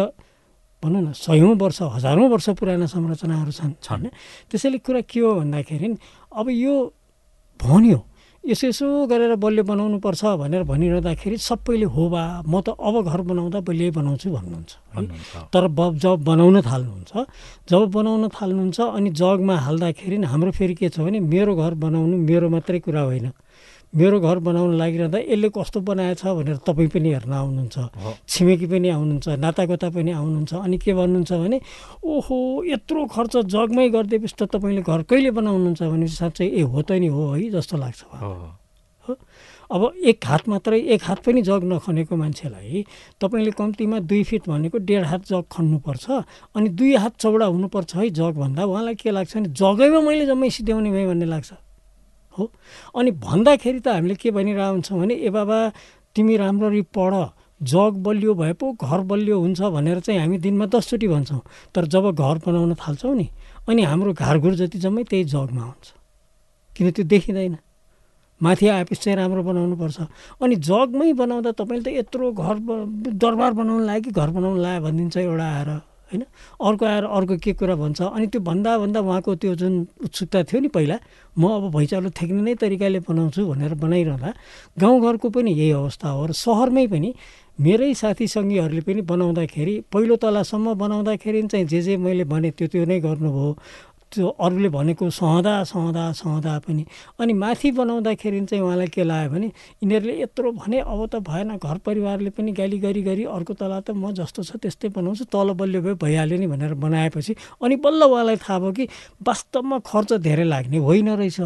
भनौँ 0.84 1.02
न 1.02 1.12
सयौँ 1.14 1.56
वर्ष 1.62 1.82
हजारौँ 1.94 2.30
वर्ष 2.30 2.48
पुराना 2.58 2.86
संरचनाहरू 2.90 3.52
छन् 3.52 3.74
होइन 3.86 4.06
त्यसैले 4.50 4.78
कुरा 4.82 5.02
के 5.06 5.20
हो 5.20 5.30
भन्दाखेरि 5.42 5.88
अब 6.34 6.48
यो 6.50 6.74
भन्यो 7.60 8.00
यसो 8.42 8.68
यसो 8.68 8.86
गरेर 9.06 9.36
बलियो 9.38 9.64
बनाउनुपर्छ 9.70 10.22
भनेर 10.42 10.64
भनिरहँदाखेरि 10.66 11.38
सबैले 11.38 11.86
हो 11.94 12.04
बा 12.10 12.42
म 12.42 12.62
त 12.66 12.74
अब 12.74 12.96
घर 13.06 13.22
बनाउँदा 13.22 13.60
बलियो 13.70 13.92
बनाउँछु 13.94 14.28
भन्नुहुन्छ 14.34 14.72
तर 15.54 15.64
जब 16.02 16.18
बनाउन 16.26 16.62
थाल्नुहुन्छ 16.66 17.12
जब 17.70 17.82
बनाउन 17.94 18.24
थाल्नुहुन्छ 18.34 18.80
अनि 18.98 19.10
जगमा 19.22 19.56
हाल्दाखेरि 19.66 20.18
हाम्रो 20.26 20.52
फेरि 20.58 20.74
के 20.74 20.90
छ 20.90 21.06
भने 21.06 21.20
मेरो 21.22 21.54
घर 21.54 21.74
बनाउनु 21.86 22.18
मेरो 22.18 22.50
मात्रै 22.50 22.80
कुरा 22.82 23.02
होइन। 23.02 23.30
मेरो 23.92 24.20
घर 24.20 24.40
बनाउन 24.40 24.74
लागिरहँदा 24.80 25.20
यसले 25.20 25.50
कस्तो 25.52 25.80
बनाएछ 25.84 26.24
भनेर 26.24 26.58
तपाईँ 26.64 26.88
पनि 26.96 27.10
हेर्न 27.12 27.34
आउनुहुन्छ 27.34 27.78
छिमेकी 28.24 28.68
पनि 28.72 28.88
आउनुहुन्छ 28.88 29.28
नातागोता 29.44 29.90
पनि 29.92 30.12
आउनुहुन्छ 30.16 30.54
अनि 30.64 30.78
के 30.80 30.94
भन्नुहुन्छ 30.96 31.32
भने 31.34 31.60
ओहो 32.00 32.38
यत्रो 32.72 33.06
खर्च 33.12 33.52
जगमै 33.52 33.90
गरिदिएपछि 33.92 34.36
त 34.40 34.48
तपाईँले 34.48 34.82
घर 34.88 35.02
कहिले 35.12 35.32
बनाउनुहुन्छ? 35.36 35.82
भनेपछि 35.84 36.16
साँच्चै 36.16 36.48
ए 36.48 36.62
हो 36.64 36.82
त 36.88 36.92
नि 37.04 37.08
हो 37.12 37.36
है 37.36 37.50
जस्तो 37.52 37.78
लाग्छ 37.84 38.00
हो। 38.16 38.32
अब 39.72 39.82
एक 40.08 40.24
हात 40.24 40.48
मात्रै 40.48 40.80
एक 40.96 41.04
हात 41.04 41.20
पनि 41.28 41.42
जग 41.44 41.64
नखनेको 41.68 42.16
मान्छेलाई 42.16 42.86
तपाईँले 43.20 43.52
कम्तीमा 43.60 44.00
दुई 44.08 44.24
फिट 44.24 44.48
भनेको 44.48 44.78
डेढ 44.88 45.04
हात 45.04 45.28
जग 45.28 45.44
खन्नुपर्छ 45.52 46.06
अनि 46.56 46.70
दुई 46.80 46.96
हात 46.96 47.20
चौडा 47.20 47.46
हुनुपर्छ 47.46 47.96
है 47.96 48.10
जग 48.10 48.40
भन्दा 48.40 48.64
उहाँलाई 48.72 48.96
के 48.96 49.12
लाग्छ 49.12 49.36
भने 49.36 49.52
जगैमा 49.52 50.00
मैले 50.08 50.26
जम्मै 50.32 50.50
सिध्याउने 50.50 50.92
भएँ 50.92 51.08
भन्ने 51.08 51.28
लाग्छ। 51.28 51.52
हो? 52.38 52.52
अनि 52.96 53.12
भन्दाखेरि 53.12 53.80
त 53.80 53.88
हामीले 53.88 54.16
के 54.16 54.32
भनिरहेको 54.32 54.72
हुन्छौँ 54.72 55.00
भने 55.00 55.16
ए 55.16 55.30
बाबा 55.30 55.58
तिमी 56.16 56.38
राम्ररी 56.38 56.82
पढ। 56.96 57.14
जग 57.62 57.94
बलियो 58.02 58.34
भए 58.34 58.54
पो 58.58 58.74
घर 58.74 59.00
बलियो 59.06 59.40
हुन्छ 59.40 59.62
भनेर 59.62 60.00
चाहिँ 60.02 60.20
हामी 60.20 60.38
दिनमा 60.42 60.66
दसचोटि 60.66 61.08
भन्छौँ। 61.08 61.42
तर 61.76 61.86
जब 61.86 62.10
घर 62.12 62.38
बनाउन 62.42 62.74
थाल्छौँ 62.74 63.16
नि 63.16 63.28
अनि 63.70 63.82
हाम्रो 63.84 64.14
घरघुर 64.14 64.56
जति 64.56 64.78
जम्मै 64.82 65.04
त्यही 65.06 65.24
जगमा 65.30 65.62
हुन्छ। 65.62 65.88
किन 66.74 66.92
त्यो 66.92 67.06
देखिँदैन? 67.06 67.58
माथि 68.42 68.68
आएपछि 68.68 69.02
चाहिँ 69.04 69.18
राम्रो 69.18 69.44
बनाउनुपर्छ। 69.46 70.00
अनि 70.42 70.56
जगमै 70.58 71.14
बनाउँदा 71.14 71.52
तपाईँले 71.62 71.86
त 71.86 71.94
यत्रो 72.02 72.32
घर 72.34 72.58
दरबार 73.14 73.52
बनाउनु 73.54 73.86
लाग्यो 73.86 74.10
कि 74.10 74.12
घर 74.18 74.30
बनाउनु 74.34 74.62
लाग्यो 74.62 74.82
भनिदिन्छ 74.82 75.18
एउटा 75.18 75.46
आएर। 75.46 75.70
होइन? 76.12 76.24
अर्को 76.68 76.86
आएर 76.86 77.04
अर्को 77.08 77.38
के 77.40 77.52
कुरा 77.54 77.76
भन्छ? 77.76 78.02
अनि 78.02 78.28
त्यो 78.28 78.42
भन्दा 78.42 78.72
भन्दा 78.78 79.00
उहाँको 79.00 79.36
त्यो 79.36 79.56
जुन 79.56 79.74
उत्सुकता 80.06 80.44
थियो 80.44 80.60
नि 80.62 80.68
पहिला 80.68 80.98
म 81.40 81.44
अब 81.48 81.64
भैँचालो 81.72 82.10
थेक्ने 82.12 82.42
नै 82.42 82.56
तरिकाले 82.60 83.00
बनाउँछु 83.08 83.42
भनेर 83.48 83.74
बनाइरहँदा 83.80 84.30
गाउँघरको 84.80 85.28
पनि 85.32 85.52
यही 85.52 85.72
अवस्था 85.72 86.08
हो 86.10 86.26
र 86.26 86.32
सहरमै 86.36 86.88
पनि 86.88 87.10
मेरै 87.60 87.94
साथी 87.94 88.28
सङ्गीहरूले 88.28 88.82
पनि 88.82 89.02
बनाउँदाखेरि 89.06 89.74
पहिलो 89.94 90.16
तलासम्म 90.18 90.74
बनाउँदाखेरि 90.76 91.42
चाहिँ 91.48 91.66
जे 91.68 91.82
जे 91.82 91.98
मैले 91.98 92.24
भने 92.26 92.52
त्यो 92.58 92.68
त्यो 92.68 92.86
नै 92.86 93.00
गर्नुभयो। 93.00 93.50
त्यो 94.12 94.28
अरूले 94.28 94.70
भनेको 94.70 95.10
सहँदा 95.10 95.64
सहँदा 95.64 96.12
सहँदा 96.12 96.54
पनि। 96.68 96.84
अनि 97.20 97.34
माथि 97.34 97.72
बनाउँदाखेरि 97.72 98.40
चाहिँ 98.46 98.64
उहाँलाई 98.64 98.88
के 98.92 99.04
लाग्यो 99.04 99.30
भने 99.32 99.48
यिनीहरूले 99.48 100.16
यत्रो 100.22 100.52
भने 100.52 100.80
अब 100.84 101.00
त 101.08 101.16
भएन 101.24 101.56
घर 101.58 101.78
परिवारले 101.80 102.30
पनि 102.36 102.52
गाली 102.52 102.78
गरी 102.80 103.02
गरी 103.02 103.24
अर्को 103.24 103.54
तला 103.56 103.80
त 103.80 103.96
म 103.96 104.12
जस्तो 104.12 104.44
छ 104.44 104.60
त्यस्तै 104.60 104.90
बनाउँछु 104.92 105.26
तल 105.32 105.56
बलियो 105.56 105.82
भए 105.82 105.94
भइहाल्यो 105.96 106.38
नि 106.38 106.48
भनेर 106.48 106.74
बनाएपछि। 106.76 107.36
अनि 107.64 107.76
बल्ल 107.80 108.02
उहाँलाई 108.04 108.38
थाहा 108.44 108.60
भयो 108.60 108.72
कि 108.72 108.86
वास्तवमा 109.24 109.80
खर्च 109.80 110.14
धेरै 110.20 110.44
लाग्ने 110.44 110.78
होइन 110.78 111.10
रहेछ। 111.16 111.40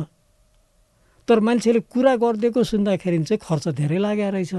तर 1.28 1.40
मान्छेले 1.40 1.80
कुरा 1.86 2.16
गरिदिएको 2.18 2.64
सुन्दाखेरि 2.66 3.18
चाहिँ 3.24 3.40
खर्च 3.42 3.68
धेरै 3.78 3.98
लागेको 3.98 4.30
रहेछ। 4.34 4.54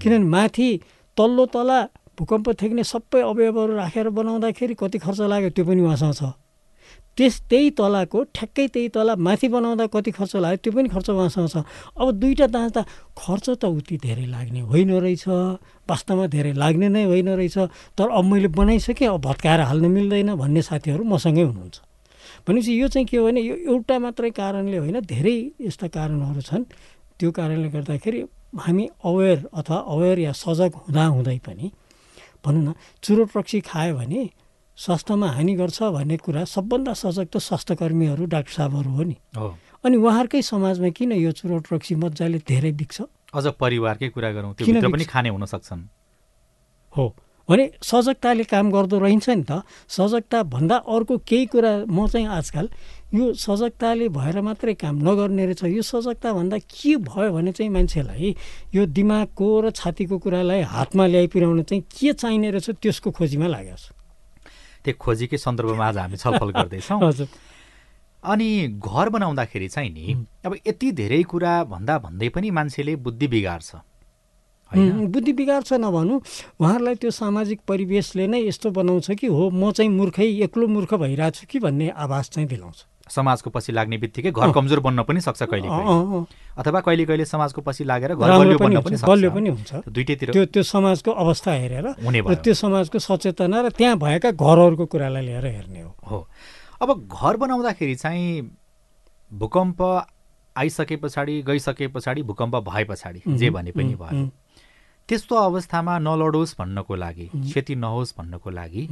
किनभने 0.00 0.28
माथि 0.28 0.68
तल्लो 1.16 1.44
तला 1.52 1.78
भूकम्प 2.16 2.46
थेक्ने 2.60 2.84
सबै 2.84 3.20
अवयवहरू 3.20 3.72
राखेर 3.76 4.08
बनाउँदाखेरि 4.08 4.74
कति 4.80 4.98
खर्च 4.98 5.20
लाग्यो 5.32 5.50
त्यो 5.56 5.64
पनि 5.64 5.80
उहाँसँग 5.84 6.14
छ। 6.16 6.22
त्यस 7.16 7.34
त्यही 7.50 7.70
तलाको 7.78 8.22
ठ्याक्कै 8.36 8.66
त्यही 8.68 8.88
तला 8.92 9.14
माथि 9.16 9.48
बनाउँदा 9.48 9.86
कति 9.88 10.10
खर्च 10.12 10.36
लाग्यो 10.36 10.58
त्यो 10.64 10.72
पनि 10.72 10.88
खर्च 10.92 11.08
उहाँसँग 11.10 11.48
छ। 11.48 11.56
अब 11.96 12.06
दुईवटा 12.20 12.46
दाँच्दा 12.46 12.82
खर्च 13.16 13.46
त 13.56 13.64
उति 13.64 13.96
धेरै 14.04 14.26
लाग्ने 14.28 14.60
होइन 14.68 14.90
रहेछ। 15.00 15.24
वास्तवमा 15.88 16.26
धेरै 16.28 16.52
लाग्ने 16.52 16.88
नै 16.92 17.04
होइन 17.08 17.28
रहेछ। 17.40 17.56
तर 17.96 18.08
अब 18.12 18.24
मैले 18.24 18.48
बनाइसकेँ 18.52 19.08
अब 19.08 19.20
भत्काएर 19.24 19.60
हाल्न 19.64 19.86
मिल्दैन 19.96 20.34
भन्ने 20.36 20.62
साथीहरू 20.62 21.04
मसँगै 21.04 21.42
हुनुहुन्छ। 21.42 21.76
भनेपछि 22.44 22.72
यो 22.80 22.88
चाहिँ 22.88 23.06
के 23.08 23.16
हो 23.16 23.24
भने 23.26 23.40
यो 23.40 23.54
एउटा 23.72 23.96
मात्रै 23.98 24.30
कारणले 24.30 24.76
होइन 24.76 25.00
धेरै 25.00 25.36
यस्ता 25.60 25.86
कारणहरू 25.88 26.40
छन्। 26.44 26.64
त्यो 27.16 27.30
कारणले 27.32 27.68
गर्दाखेरि 27.72 28.20
हामी 28.60 28.84
अवेर 29.04 29.38
अथवा 29.56 29.78
अवेर 29.88 30.18
या 30.18 30.32
सजग 30.36 30.72
हुँदा 30.84 31.04
हुँदै 31.16 31.38
पनि 31.40 31.66
भनौँ 32.44 32.62
न 32.62 32.72
चुरोट 33.02 33.30
रक्सी 33.36 33.60
खायो 33.64 33.94
भने 33.96 34.22
स्वास्थ्यमा 34.76 35.28
हानि 35.32 35.54
गर्छ 35.56 35.82
भन्ने 35.82 36.16
कुरा 36.20 36.44
सबभन्दा 36.44 36.92
सजग 36.92 37.26
त 37.32 37.36
स्वास्थ्यकर्मीहरू 37.40 38.24
डाक्टर 38.28 38.52
साहबहरू 38.52 38.90
हो 38.92 39.02
नि। 39.02 39.16
अनि 39.84 39.96
उहाँहरूकै 39.96 40.42
समाजमा 40.42 40.88
किन 40.92 41.12
यो 41.16 41.32
चुरोट 41.32 41.72
रक्सी 41.72 41.94
मजाले 41.96 42.38
धेरै 42.44 42.72
बिक्छ? 42.76 42.96
अझ 43.34 43.46
परिवारकै 43.56 44.08
कुरा 44.12 44.30
गरौँ 44.36 44.54
त्यो 44.54 44.90
पनि? 44.90 45.04
खाने 45.04 45.28
हुन 45.32 45.44
सक्छन्। 45.48 45.82
हो। 46.96 47.06
भने 47.48 47.64
सजगताले 47.78 48.44
काम 48.44 48.70
गर्दो 48.74 48.98
रहन्छ 48.98 49.28
नि 49.30 49.44
त। 49.48 49.62
सजगता 49.88 50.42
भन्दा 50.50 50.76
अर्को 50.82 51.14
केही 51.24 51.46
कुरा 51.46 51.72
म 51.88 52.06
चाहिँ 52.10 52.26
आजकल 52.26 52.68
यो 53.14 53.32
सजगताले 53.32 54.08
भएर 54.12 54.40
मात्रै 54.42 54.74
काम 54.74 54.96
नगर्ने 54.98 55.44
रहेछ। 55.54 55.62
यो 55.72 55.82
सजगता 55.82 56.32
भन्दा 56.36 56.58
के 56.58 56.96
भयो 57.06 57.32
भने 57.32 57.52
चाहिँ 57.54 57.70
मान्छेलाई 57.70 58.34
यो 58.74 58.82
दिमागको 58.90 59.46
र 59.62 59.70
छातीको 59.72 60.18
कुरालाई 60.18 60.60
हातमा 60.66 61.06
ल्याइ 61.06 61.26
पुर्याउन 61.32 61.62
चाहिँ 61.64 61.82
के 61.86 62.12
चाहिने 62.12 62.50
रहेछ 62.50 62.82
त्यसको 62.82 63.10
खोजीमा 63.14 63.46
लागेको 63.46 63.78
छ। 63.78 63.95
त्यो 64.86 64.94
खोजीकै 64.94 65.36
सन्दर्भमा 65.36 65.86
आज 65.86 65.98
हामी 65.98 66.16
छलफल 66.16 66.50
गर्दैछौँ। 66.54 67.00
हजुर। 67.08 67.28
अनि 68.24 68.48
घर 68.78 69.08
बनाउँदाखेरि 69.08 69.68
चाहिँ 69.68 69.90
नि 69.90 70.26
अब 70.46 70.54
यति 70.66 70.92
धेरै 70.92 71.22
कुरा 71.22 71.52
भन्दा 71.64 71.98
भन्दै 71.98 72.28
पनि 72.28 72.50
मान्छेले 72.50 72.96
बुद्धि 72.96 73.26
बिगार्छ। 73.26 73.70
बुद्धि 74.72 75.32
बिगार 75.32 75.62
छ 75.62 75.72
नभनौँ 75.78 76.20
उहाँहरूलाई 76.60 76.94
त्यो 76.94 77.10
सामाजिक 77.10 77.60
परिवेशले 77.68 78.26
नै 78.26 78.40
यस्तो 78.46 78.70
बनाउँछ 78.70 79.10
कि 79.10 79.26
हो 79.26 79.50
म 79.50 79.70
चाहिँ 79.70 79.90
मूर्खै 79.90 80.26
एक्लो 80.42 80.66
मूर्ख 80.66 80.94
भइरहेको 80.94 81.36
छु 81.36 81.46
कि 81.46 81.58
भन्ने 81.58 81.88
आभास 81.94 82.30
चाहिँ 82.30 82.48
दिलाउँछ। 82.48 82.78
समाजको 83.08 83.50
पछि 83.50 83.72
लाग्ने 83.72 83.96
बित्तिकै 83.98 84.30
घर 84.30 84.50
कमजोर 84.52 84.80
बन्न 84.80 85.02
पनि 85.06 85.20
सक्छ 85.20 85.42
कहिले। 85.42 85.68
अथवा 86.58 86.80
कहिले 86.80 87.04
कहिले 87.06 87.24
समाजको 87.24 87.60
पछि 87.62 87.84
लागेर 87.84 88.14
घर 88.14 88.28
बलियो 88.28 88.58
पनि 88.58 88.76
बन्न 88.76 88.82
पनि 88.82 88.96
बलियो 89.06 89.30
पनि 89.30 89.48
हुन्छ। 89.48 89.72
दुइटैतिर 89.86 90.30
त्यो 90.32 90.44
त्यो 90.50 90.62
समाजको 90.62 91.10
अवस्था 91.10 91.52
हेरेर 91.52 91.86
हुने 92.02 92.22
भयो। 92.22 92.34
त्यो 92.42 92.54
समाजको 92.54 92.98
सचेतना 92.98 93.60
र 93.60 93.68
त्यहाँ 93.70 93.96
भएका 93.96 94.30
घरहरूको 94.34 94.86
कुरालाई 94.86 95.22
लिएर 95.22 95.46
हेर्ने 95.46 95.80
हो। 95.80 95.94
हो। 96.10 96.18
अब 96.82 96.88
घर 97.06 97.36
बनाउँदाखेरि 97.36 97.94
चाहिँ 97.94 98.50
भूकम्प 99.30 99.82
आइसके 100.56 100.96
पछाडि 100.96 101.42
गइसके 101.46 101.86
पछाडि 101.94 102.22
भूकम्प 102.22 102.56
भए 102.66 102.84
पछाडि 102.84 103.22
जे 103.38 103.50
भने 103.50 103.70
पनि 103.70 103.94
भयो। 103.94 104.30
त्यस्तो 105.08 105.34
अवस्थामा 105.36 105.98
नलडोस् 105.98 106.58
भन्नको 106.58 106.94
लागि. 106.96 107.30
क्षति 107.34 107.74
नहोस् 107.76 108.14
भन्नको 108.18 108.50
लागि 108.50 108.88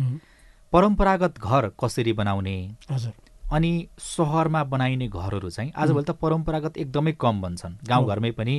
परम्परागत 0.73 1.39
घर 1.39 1.71
कसरी 1.75 2.13
बनाउने? 2.13 2.57
हजुर। 2.91 3.13
अनि 3.53 3.89
सहरमा 3.99 4.63
बनाइने 4.65 5.09
घरहरू 5.09 5.51
चाहिँ 5.51 5.73
आजभोलि 5.77 6.05
त 6.05 6.11
परम्परागत 6.17 6.77
एकदमै 6.77 7.13
कम 7.21 7.41
बन्छन्। 7.43 7.75
गाउँघरमै 7.89 8.31
पनि। 8.31 8.55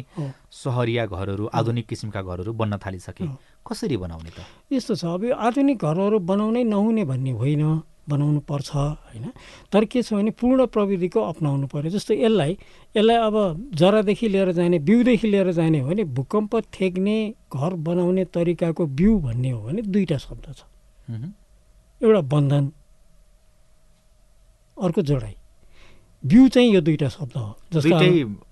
सहरिया 0.51 1.05
घरहरू 1.05 1.45
आधुनिक 1.53 1.87
किसिमका 1.87 2.21
घरहरू 2.21 2.53
बन्न 2.53 2.77
थालिसके। 2.77 3.25
कसरी 3.65 3.97
बनाउने 3.97 4.29
त? 4.29 4.39
यस्तो 4.71 4.95
छ 4.95 5.05
अब 5.05 5.23
यो 5.25 5.35
आधुनिक 5.35 5.77
घरहरू 5.79 6.19
बनाउनै 6.21 6.63
नहुने 6.63 7.03
भन्ने 7.05 7.31
होइन 7.33 7.81
बनाउनु 8.05 8.39
पर्छ 8.45 8.69
होइन। 8.75 9.33
तर 9.73 9.85
के 9.89 10.01
छ 10.05 10.13
भने 10.13 10.31
पूर्ण 10.37 10.65
प्रविधिको 10.69 11.19
अप्नाउनु 11.19 11.67
पर्यो। 11.67 11.89
जस्तो 11.89 12.13
यसलाई 12.13 12.57
यसलाई 12.95 13.17
अब 13.17 13.35
जरादेखि 13.73 14.27
लिएर 14.29 14.51
जाने 14.53 14.79
बिउदेखि 14.79 15.27
लिएर 15.27 15.51
जाने 15.51 15.79
हो 15.81 15.89
भने 15.89 16.03
भूकम्प 16.13 16.55
थेक्ने 16.71 17.17
घर 17.49 17.73
बनाउने 17.81 18.25
तरिकाको 18.29 18.85
बिउ 18.85 19.17
भन्ने 19.19 19.49
हो 19.49 19.61
भने 19.61 19.81
दुईवटा 19.81 20.17
शब्द 20.21 20.45
छ। 20.53 20.61
एउटा 22.01 22.21
बन्धन 22.21 22.71
अर्को 24.77 25.01
जोडाइ। 25.01 25.35
बिउ 26.23 26.47
चाहिँ 26.47 26.73
यो 26.73 26.81
दुईवटा 26.81 27.09
शब्द 27.09 27.35
हो 27.37 27.55
जस्तो 27.73 27.95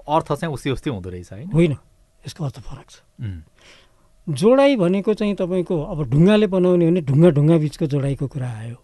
अर्थ 0.08 0.28
चाहिँ 0.34 0.54
उस्तै 0.54 0.70
उस्तै 0.70 0.90
हुँदो 0.92 1.10
रहेछ 1.10 1.32
होइन 1.34 1.50
होइन 1.54 1.74
यसको 2.26 2.44
अर्थ 2.46 2.60
फरक 2.60 2.88
छ। 2.90 2.96
जोडाइ 4.28 4.76
भनेको 4.80 5.14
चाहिँ 5.14 5.36
तपाईँको 5.36 5.76
अब 5.84 6.00
ढुङ्गाले 6.10 6.48
बनाउने 6.48 6.86
हो 6.86 6.92
भने 6.92 7.02
ढुङ्गा 7.02 7.30
ढुङ्गा 7.36 7.58
बिचको 7.60 7.86
जोडाइको 7.92 8.28
कुरा 8.28 8.50
आयो। 8.50 8.78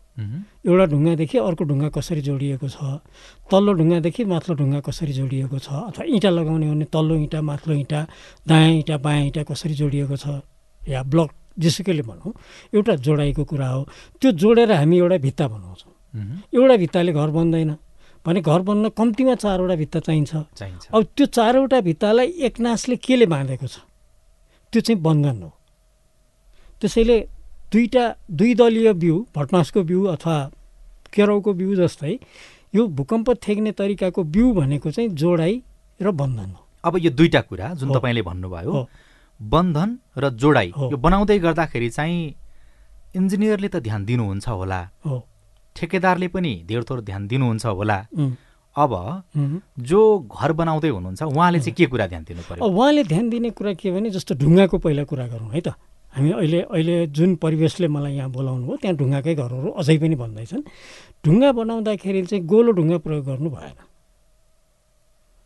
एउटा 0.68 0.86
ढुङ्गादेखि 0.92 1.38
अर्को 1.38 1.64
ढुङ्गा 1.64 1.90
कसरी 1.96 2.22
जोडिएको 2.28 2.68
छ? 2.68 3.00
तल्लो 3.48 3.72
ढुङ्गादेखि 3.80 4.22
माथिल्लो 4.28 4.56
ढुङ्गा 4.60 4.80
कसरी 4.84 5.14
जोडिएको 5.16 5.58
छ? 5.64 5.68
अथवा 5.96 6.04
इँटा 6.04 6.30
लगाउने 6.30 6.68
हो 6.68 6.74
भने 6.76 6.86
तल्लो 6.92 7.16
इँटा 7.24 7.40
माथिल्लो 7.40 7.76
इँटा 7.80 8.00
दायाँ 8.48 8.72
इँटा 8.84 8.98
बायाँ 9.00 9.24
इँटा 9.32 9.44
कसरी 9.48 9.74
जोडिएको 9.80 10.16
छ? 10.20 10.44
या 10.84 11.04
ब्लक 11.08 11.30
जेसुकैले 11.56 12.04
भनौँ 12.04 12.34
एउटा 12.76 12.96
जोडाइको 13.00 13.44
कुरा 13.48 13.68
हो। 13.70 13.82
त्यो 14.20 14.32
जोडेर 14.36 14.72
हामी 14.76 14.98
एउटा 14.98 15.18
भित्ता 15.24 15.48
बनाउँछौँ। 15.48 15.89
एउटा 16.14 16.76
भित्ताले 16.78 17.12
घर 17.14 17.30
बन्दैन। 17.30 17.76
भने 18.26 18.42
घर 18.42 18.62
बन्न 18.62 18.90
कम्तीमा 18.90 19.36
चारवटा 19.36 19.76
भित्ता 19.76 20.00
चाहिन्छ। 20.00 20.32
चाहिन्छ। 20.56 20.88
अब 20.94 21.04
त्यो 21.16 21.26
चारवटा 21.26 21.80
भित्तालाई 21.82 22.28
एकनासले 22.48 22.96
केले 22.96 23.26
बाँधेको 23.26 23.68
छ? 23.68 23.80
त्यो 24.74 24.82
चाहिँ 24.82 25.02
बन्धन 25.02 25.42
हो। 25.44 25.52
त्यसैले 26.82 27.18
दुईवटा 27.72 28.04
दुई 28.32 28.54
दलीय 28.56 28.94
बिउ 28.94 29.16
भटमासको 29.36 29.84
बिउ 29.84 30.04
अथवा 30.06 30.36
केराउको 31.14 31.54
बिउ 31.54 31.76
जस्तै 31.76 32.14
यो 32.76 32.88
भूकम्प 32.88 33.30
थेक्ने 33.46 33.72
तरिकाको 33.72 34.24
बिउ 34.24 34.54
भनेको 34.54 34.92
चाहिँ 34.92 35.10
जोडाइ 35.10 35.54
र 36.02 36.12
बन्धन 36.12 36.50
हो। 36.54 36.62
अब 36.84 36.98
यो 36.98 37.10
दुईटा 37.12 37.42
कुरा 37.42 37.74
जुन। 37.74 37.94
तपाईँले 37.94 38.22
भन्नुभयो। 38.22 38.74
बन्धन 39.40 39.90
र 40.18 40.30
जोडाइ। 40.34 40.68
यो 40.70 40.98
बनाउँदै 40.98 41.40
गर्दाखेरि 41.40 41.90
चाहिँ 41.90 42.36
इन्जिनियरले 43.16 43.68
त 43.68 43.76
ध्यान 43.80 44.06
दिनुहुन्छ 44.06 44.48
होला। 44.50 44.82
हो। 45.06 45.29
ठेकेदारले 45.80 46.28
पनि 46.36 46.54
धेर 46.68 46.84
थोर 46.84 47.02
ध्यान 47.08 47.28
दिनुहुन्छ 47.28 47.66
होला। 47.66 47.98
अब। 48.76 48.94
जो 49.80 50.00
घर 50.20 50.52
बनाउँदै 50.54 50.90
हुनुहुन्छ 50.90 51.22
उहाँले 51.24 51.60
चाहिँ 51.60 51.76
के 51.76 51.86
कुरा 51.88 52.08
ध्यान 52.08 52.24
दिनु 52.28 52.42
पर्यो? 52.48 52.64
उहाँले 52.64 53.04
ध्यान 53.04 53.30
दिने 53.30 53.50
कुरा 53.56 53.74
के 53.80 53.92
भने 53.92 54.10
जस्तो 54.12 54.36
ढुङ्गाको 54.36 54.78
पहिला 54.78 55.04
कुरा 55.10 55.28
गरौँ 55.28 55.52
है 55.52 55.62
त। 55.62 55.74
हामी 56.10 56.32
अहिले 56.32 56.60
अहिले 56.74 56.96
जुन 57.14 57.36
परिवेशले 57.38 57.88
मलाई 57.88 58.14
यहाँ 58.18 58.30
बोलाउनु 58.34 58.66
हो 58.66 58.76
त्यहाँ 58.82 58.96
ढुङ्गाकै 58.98 59.34
घरहरू 59.36 59.70
अझै 59.78 59.98
पनि 60.02 60.16
भन्दैछन् 60.18 60.64
ढुङ्गा 61.26 61.50
बनाउँदाखेरि 61.54 62.22
चाहिँ 62.26 62.46
गोलो 62.50 62.72
ढुङ्गा 62.74 62.98
प्रयोग 63.06 63.26
गर्नु 63.26 63.50
भएन। 63.50 63.78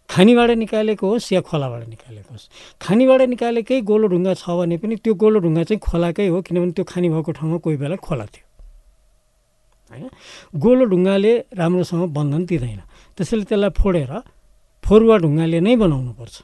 खानीबाट 0.09 0.49
निकालेको 0.63 1.03
होस् 1.03 1.33
या 1.33 1.41
खोलाबाट 1.43 1.83
निकालेको 1.89 2.31
होस्। 2.31 2.47
खानीबाट 2.79 3.21
निकालेकै 3.33 3.81
गोलो 3.81 4.07
ढुङ्गा 4.07 4.33
छ 4.39 4.45
भने 4.55 4.77
पनि 4.77 4.95
त्यो 5.03 5.13
गोलो 5.19 5.39
ढुङ्गा 5.43 5.63
चाहिँ 5.67 5.79
खोलाकै 5.83 6.27
हो 6.31 6.41
किनभने 6.47 6.71
त्यो 6.79 6.85
खानी 6.85 7.07
भएको 7.11 7.31
ठाउँमा 7.33 7.57
कोही 7.59 7.77
बेला 7.83 7.95
खोला 7.99 8.25
थियो। 8.31 8.45
होइन 9.93 10.09
गोलो 10.63 10.83
ढुङ्गाले 10.91 11.33
राम्रोसँग 11.53 12.03
बन्धन 12.17 12.41
दिँदैन। 12.50 12.81
त्यसैले 13.17 13.45
त्यसलाई 13.50 13.71
फोडेर 13.77 14.12
फोरुवा 14.83 15.15
ढुङ्गाले 15.23 15.59
नै 15.62 15.75
बनाउनुपर्छ 15.79 16.35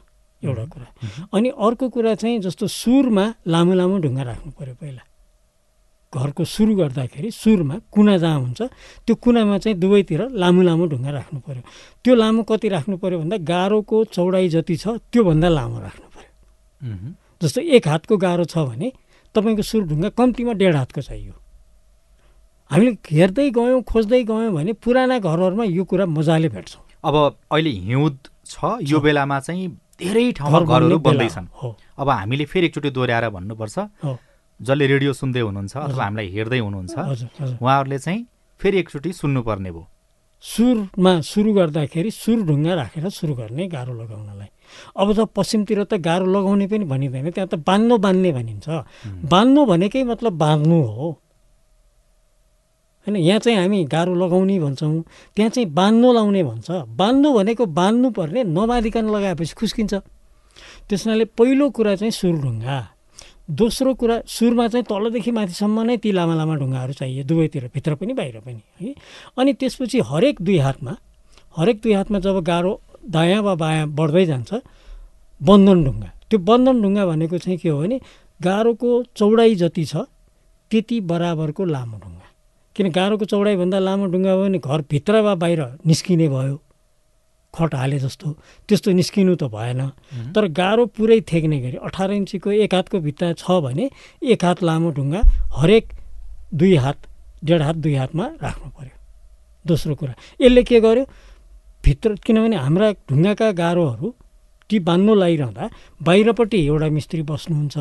एउटा 0.42 0.66
कुरा। 0.72 0.88
अनि 1.36 1.50
अर्को 1.58 1.86
कुरा 1.90 2.14
चाहिँ 2.16 2.40
जस्तो 2.40 2.66
सुरमा 2.72 3.26
लामो 3.48 3.74
लामो 3.76 3.96
ढुङ्गा 4.00 4.24
राख्नु 4.24 4.52
पऱ्यो 4.56 4.76
पहिला। 4.80 5.04
घरको 6.10 6.44
सुरु 6.46 6.74
गर्दाखेरि 6.76 7.30
सुरमा 7.30 7.76
कुना 7.94 8.18
जहाँ 8.18 8.40
हुन्छ 8.40 8.62
त्यो 9.06 9.14
कुनामा 9.16 9.58
चाहिँ 9.62 9.78
दुवैतिर 9.78 10.22
लामो 10.42 10.62
लामो 10.66 10.86
ढुङ्गा 10.90 11.12
राख्नु 11.12 11.40
पऱ्यो। 11.46 11.62
त्यो 12.02 12.14
लामो 12.16 12.42
कति 12.50 12.68
राख्नु 12.70 12.96
पऱ्यो 12.98 13.18
भन्दा 13.20 13.38
गाह्रोको 13.46 13.98
चौडाइ 14.16 14.48
जति 14.50 14.76
छ 14.78 14.88
त्योभन्दा 15.12 15.50
लामो 15.50 15.78
राख्नु 15.86 16.08
पऱ्यो। 16.16 17.14
जस्तो 17.42 17.60
एक 17.62 17.88
हातको 17.88 18.18
गाह्रो 18.18 18.46
छ 18.50 18.58
भने 18.58 18.90
तपाईँको 19.36 19.62
सुरु 19.62 19.84
ढुङ्गा 19.86 20.10
कम्तीमा 20.18 20.54
डेढ 20.58 20.76
हातको 20.76 21.02
चाहियो। 21.02 21.34
हामीले 22.70 22.92
हेर्दै 23.02 23.50
गयौँ 23.50 23.82
खोज्दै 23.82 24.24
गयौँ 24.30 24.52
भने 24.54 24.74
पुराना 24.78 25.18
घरहरूमा 25.20 25.64
यो 25.74 25.84
कुरा 25.90 26.06
मजाले 26.06 26.50
भेट्छौँ। 26.54 26.82
अब 27.02 27.16
अहिले 27.50 27.70
हिउँद 27.90 28.18
छ 28.46 28.78
यो। 28.86 29.00
बेलामा 29.02 29.40
चाहिँ 29.40 29.68
धेरै 29.98 30.32
ठाउँमा 30.38 30.60
घरहरू 30.70 30.98
बन्दैछन्। 31.02 31.48
अब 31.98 32.10
हामीले 32.10 32.46
फेरि 32.46 32.66
एकचोटि 32.70 32.90
दोहोऱ्याएर 32.94 33.30
भन्नुपर्छ। 33.30 33.78
जसले 34.60 34.86
रेडियो 34.86 35.12
सुन्दै 35.14 35.42
हुनुहुन्छ। 35.42 35.74
अथवा 35.78 36.04
हामीलाई 36.04 36.30
हेर्दै 36.30 36.60
हुनुहुन्छ 36.60 36.94
उहाँहरूले 37.58 37.98
चाहिँ 38.06 38.22
फेरि 38.60 38.78
एकचोटि 38.80 39.10
सुन्नुपर्ने 39.18 39.72
भयो। 39.72 39.84
सुरमा 40.44 41.14
सुरु 41.26 41.52
गर्दाखेरि 41.54 42.12
सुर 42.12 42.38
ढुङ्गा 42.48 42.74
राखेर 42.76 43.10
सुरु 43.10 43.34
गर्ने 43.34 43.68
गाह्रो 43.68 43.94
लगाउनलाई। 43.98 44.50
अब 44.96 45.08
त 45.18 45.20
पश्चिमतिर 45.36 45.84
त 45.84 45.94
गाह्रो 46.00 46.26
लगाउने 46.30 46.68
पनि 46.70 46.86
भनिँदैन 46.86 47.32
त्यहाँ 47.34 47.50
त 47.50 47.56
बान्नु 47.66 47.98
बान्ने 47.98 48.32
भनिन्छ। 48.32 48.68
बान्नु 49.26 49.66
भनेकै 49.66 50.04
मतलब 50.06 50.34
बाँध्नु 50.38 50.80
हो। 50.86 51.08
होइन 53.08 53.16
यहाँ 53.16 53.40
चाहिँ 53.40 53.58
हामी 53.60 53.84
गाह्रो 53.86 54.14
लगाउने 54.16 54.60
भन्छौँ। 54.60 55.04
त्यहाँ 55.36 55.50
चाहिँ 55.50 55.70
बान्नु 55.74 56.14
लाउने 56.14 56.44
भन्छ। 56.44 56.68
बान्नु 57.00 57.30
भनेको 57.34 57.66
बान्नु 57.66 58.10
पर्ने 58.12 58.44
नबाँधिकन 58.44 59.06
लगाएपछि 59.16 59.54
खुस्किन्छ। 59.56 59.94
त्यस 60.88 61.06
हुनाले 61.06 61.26
पहिलो 61.38 61.70
कुरा 61.70 61.96
चाहिँ 61.96 62.12
सुर 62.12 62.36
ढुङ्गा 62.42 62.78
दोस्रो 63.50 63.94
कुरा 63.98 64.16
सुरमा 64.28 64.68
चाहिँ 64.68 64.86
तलदेखि 64.86 65.32
माथिसम्म 65.32 65.82
नै 65.82 65.98
ती 65.98 66.12
लामा 66.12 66.34
लामा 66.38 66.56
ढुङ्गाहरू 66.62 66.94
चाहियो 66.94 67.24
दुवैतिर 67.26 67.64
भित्र 67.74 67.96
पनि 67.98 68.14
बाहिर 68.14 68.40
पनि 68.46 68.62
है। 68.82 68.94
अनि 69.38 69.54
त्यसपछि 69.54 70.00
हरेक 70.06 70.42
दुई 70.42 70.58
हातमा 70.58 70.94
हरेक 71.58 71.78
दुई 71.82 71.94
हातमा 71.94 72.20
जब 72.20 72.38
गाह्रो 72.46 72.74
दायाँ 73.10 73.42
वा 73.42 73.54
बायाँ 73.56 73.88
बढ्दै 73.90 74.26
जान्छ 74.26 74.52
बन्धन 75.42 75.84
ढुङ्गा। 75.86 76.10
त्यो 76.30 76.40
बन्धन 76.40 76.82
ढुङ्गा 76.82 77.06
भनेको 77.06 77.38
चाहिँ 77.38 77.58
के 77.58 77.70
हो 77.70 77.80
भने 77.80 77.98
गाह्रोको 78.44 78.90
चौडाइ 79.18 79.56
जति 79.56 79.86
छ 79.86 80.06
त्यति 80.72 81.00
बराबरको 81.10 81.66
लामो 81.66 81.98
ढुङ्गा। 81.98 82.19
किन 82.76 82.92
गाह्रोको 82.92 83.26
चौडाइभन्दा 83.26 83.80
लामो 83.80 84.06
ढुङ्गा 84.14 84.36
भयो 84.36 84.44
भने 84.44 84.60
घरभित्र 84.60 85.22
वा 85.22 85.34
बाहिर 85.36 85.62
निस्किने 85.86 86.28
भयो। 86.30 86.56
खट 87.54 87.76
हाले 87.76 87.98
जस्तो। 88.00 88.28
त्यस्तो 88.70 88.92
निस्किनु 88.94 89.36
त 89.36 89.44
भएन। 89.50 89.82
तर 90.34 90.48
गाह्रो 90.54 90.86
पुरै 90.94 91.20
थेक्ने 91.26 91.60
गरी 91.60 91.78
अठार 91.82 92.12
इन्चीको 92.14 92.52
एक 92.64 92.74
हातको 92.74 93.00
भित्ता 93.02 93.34
छ 93.42 93.60
भने 93.66 93.90
एक 94.22 94.46
हात 94.46 94.64
लामो 94.64 94.90
ढुङ्गा 94.98 95.22
हरेक 95.58 95.86
दुई 96.54 96.76
हात 96.78 96.98
डेढ 97.44 97.62
हात 97.62 97.76
दुई 97.84 97.96
हातमा 97.96 98.26
राख्नु 98.42 98.70
पर्यो। 98.78 98.96
दोस्रो 99.66 99.96
कुरा। 99.96 100.14
यसले 100.42 100.64
के 100.64 100.80
गर्यो? 100.80 101.06
भित्र 101.86 102.16
किनभने 102.26 102.56
हाम्रा 102.56 102.92
ढुङ्गाका 103.10 103.52
गाह्रोहरू 103.60 104.08
ती 104.70 104.80
बान्नु 104.86 105.14
लगाइरहँदा 105.16 105.66
बाहिरपट्टि 106.06 106.58
एउटा 106.68 106.88
मिस्त्री 106.94 107.22
बस्नुहुन्छ 107.26 107.76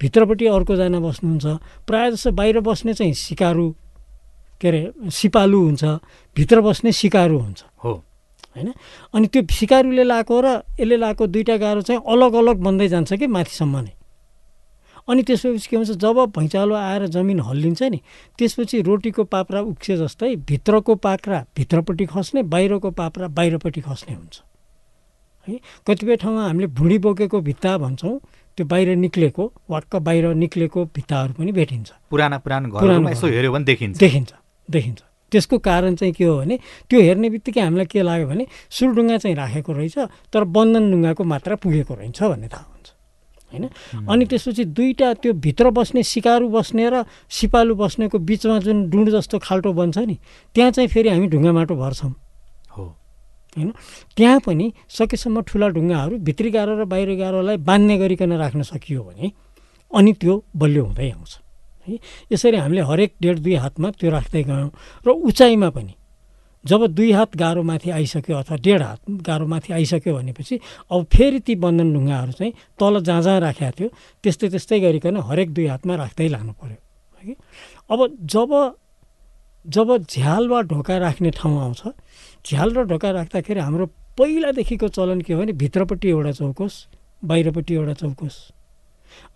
भित्रपट्टि 0.00 0.46
अर्कोजना 0.50 0.98
बस्नुहुन्छ 0.98 1.46
प्रायः 1.86 2.10
जस्तो 2.10 2.30
बाहिर 2.32 2.60
बस्ने 2.66 2.92
चाहिँ 2.98 3.14
सिकारु 3.14 3.66
के 4.62 4.68
अरे 4.68 5.10
सिपालु 5.10 5.58
हुन्छ 5.58 5.84
भित्र 6.36 6.60
बस्ने 6.62 6.92
सिकारु 6.92 7.38
हुन्छ। 7.38 7.64
हो। 7.84 7.92
होइन? 8.54 8.72
अनि 9.14 9.26
त्यो 9.26 9.42
सिकारुले 9.50 10.04
लाएको 10.04 10.40
र 10.40 10.46
यसले 10.78 10.96
लाएको 10.96 11.26
दुईवटा 11.26 11.56
गाह्रो 11.56 11.82
चाहिँ 11.82 12.02
अलग 12.06 12.32
अलग 12.34 12.56
बन्दै 12.62 12.88
जान्छ 12.88 13.12
कि 13.18 13.26
माथिसम्म 13.26 13.76
नै। 13.78 13.92
अनि 15.02 15.22
त्यसपछि 15.22 15.66
के 15.66 15.76
हुन्छ 15.76 15.90
जब 15.98 16.18
भैँचालो 16.30 16.74
आएर 16.74 17.06
जमिन 17.10 17.40
हल्लिन्छ 17.40 17.82
नि 17.82 18.00
त्यसपछि 18.38 18.80
रोटीको 18.86 19.24
पाप्रा 19.24 19.60
उक्से 19.60 19.96
जस्तै 19.98 20.36
भित्रको 20.46 20.94
पाक्रा 20.94 21.44
भित्रपट्टि 21.56 22.06
खस्ने 22.06 22.42
बाहिरको 22.46 22.90
पाप्रा 22.90 23.28
बाहिरपट्टि 23.28 23.80
खस्ने 23.80 24.14
हुन्छ। 24.14 24.36
है? 25.48 25.58
कतिपय 25.88 26.16
ठाउँमा 26.16 26.46
हामीले 26.46 26.66
भुँडी 26.70 26.98
बोकेको 26.98 27.40
भित्ता 27.40 27.76
भन्छौँ 27.78 28.14
त्यो 28.58 28.66
बाहिर 28.66 28.94
निक्लेको 28.96 29.44
वाक्क 29.70 29.96
बाहिर 29.96 30.34
निक्लेको 30.34 30.84
भित्ताहरू 30.94 31.32
पनि 31.34 31.52
भेटिन्छ। 31.52 31.90
पुराना 32.10 32.38
पुरानो 32.38 32.68
घरहरूमा 32.70 33.10
यसो 33.10 33.26
हेऱ्यो 33.26 33.52
भने 33.52 33.64
देखिन्छ। 33.64 33.98
देखिन्छ। 33.98 34.32
देखिन्छ। 34.68 35.00
त्यसको 35.32 35.58
कारण 35.58 35.94
चाहिँ 35.96 36.12
के 36.12 36.24
हो 36.24 36.36
भने 36.38 36.58
त्यो 36.88 37.00
हेर्ने 37.00 37.28
बित्तिकै 37.30 37.60
हामीलाई 37.60 37.86
के 37.88 38.02
लाग्यो 38.02 38.26
भने 38.28 38.44
सुरडुङ्गा 38.68 39.16
चाहिँ 39.18 39.36
राखेको 39.36 39.72
रहेछ 39.72 39.98
तर 40.28 40.44
बन्धन 40.44 40.84
ढुङ्गाको 40.92 41.24
मात्रा 41.24 41.54
पुगेको 41.56 41.94
रहेछ 41.94 42.20
भन्ने 42.22 42.48
थाहा 42.52 42.66
हुन्छ। 42.68 42.88
होइन? 43.52 43.64
अनि 44.08 44.24
त्यसपछि 44.28 44.64
दुईवटा 44.76 45.12
त्यो 45.24 45.32
भित्र 45.32 45.70
बस्ने 45.72 46.02
सिकारु 46.04 46.48
बस्ने 46.48 46.84
र 46.88 47.04
सिपालु 47.28 47.74
बस्नेको 47.74 48.18
बिचमा 48.18 48.58
जुन 48.60 48.88
डुँड 48.90 49.08
जस्तो 49.10 49.38
खाल्टो 49.40 49.72
बन्छ 49.72 49.98
नि 49.98 50.16
त्यहाँ 50.54 50.70
चाहिँ 50.70 50.88
फेरि 50.88 51.08
हामी 51.08 51.26
ढुङ्गा 51.32 51.52
माटो 51.52 51.74
भर्छौँ। 51.76 52.12
हो। 52.76 52.84
होइन? 53.56 53.72
त्यहाँ 54.16 54.40
पनि 54.44 54.72
सकेसम्म 54.88 55.40
ठुला 55.48 55.68
ढुङ्गाहरू 55.68 56.18
भित्री 56.20 56.50
गाह्रो 56.50 56.72
र 56.76 56.84
बाहिर 56.84 57.16
गाह्रोलाई 57.16 57.56
बान्ने 57.56 57.96
गरिकन 57.98 58.32
राख्न 58.36 58.62
सकियो 58.62 59.00
भने 59.00 59.32
अनि 59.92 60.12
त्यो 60.12 60.44
बलियो 60.56 60.84
हुँदै 60.84 61.10
आउँछ। 61.10 61.32
है? 61.86 61.98
यसरी 62.32 62.56
हामीले 62.56 62.82
हरेक 62.82 63.12
डेढ 63.22 63.38
दुई 63.38 63.54
हातमा 63.54 63.90
त्यो 63.98 64.10
राख्दै 64.10 64.42
गयौँ। 64.42 64.70
र 65.06 65.08
उचाइमा 65.10 65.70
पनि 65.70 65.94
जब 66.64 66.86
दुई 66.94 67.10
हात 67.12 67.36
गाह्रो 67.36 67.62
माथि 67.62 67.90
आइसक्यो 67.90 68.36
अथवा 68.36 68.56
डेढ 68.62 68.82
हात 68.82 69.00
गाह्रो 69.26 69.46
माथि 69.46 69.72
आइसक्यो 69.72 70.14
भनेपछि 70.14 70.60
अब 70.90 71.06
फेरि 71.10 71.40
ती 71.42 71.54
बन्धन 71.58 71.92
ढुङ्गाहरू 71.94 72.32
चाहिँ 72.32 72.52
तल 72.78 73.00
जहाँ 73.02 73.22
जहाँ 73.22 73.40
राखेको 73.40 73.72
थियो। 73.78 73.88
त्यस्तै 74.22 74.48
त्यस्तै 74.48 74.78
गरिकन 74.80 75.16
हरेक 75.26 75.48
दुई 75.54 75.66
हातमा 75.66 75.94
राख्दै 75.96 76.28
लानु 76.28 76.52
पऱ्यो 76.54 76.78
है 77.22 77.34
अब 77.90 77.98
जब 78.30 78.50
जब 79.66 79.88
झ्याल 80.06 80.48
वा 80.48 80.60
ढोका 80.70 80.98
राख्ने 80.98 81.30
ठाउँ 81.34 81.58
आउँछ 81.62 81.82
झ्याल 82.46 82.70
र 82.74 82.82
ढोका 82.90 83.10
राख्दाखेरि 83.10 83.60
हाम्रो 83.60 83.86
पहिलादेखिको 84.18 84.88
चलन 84.88 85.20
के 85.22 85.32
हो 85.32 85.40
भने 85.40 85.52
भित्रपट्टि 85.58 86.08
एउटा 86.08 86.32
चौकोस 86.38 86.74
बाहिरपट्टि 87.22 87.74
एउटा 87.74 87.94
चौकोस। 88.02 88.36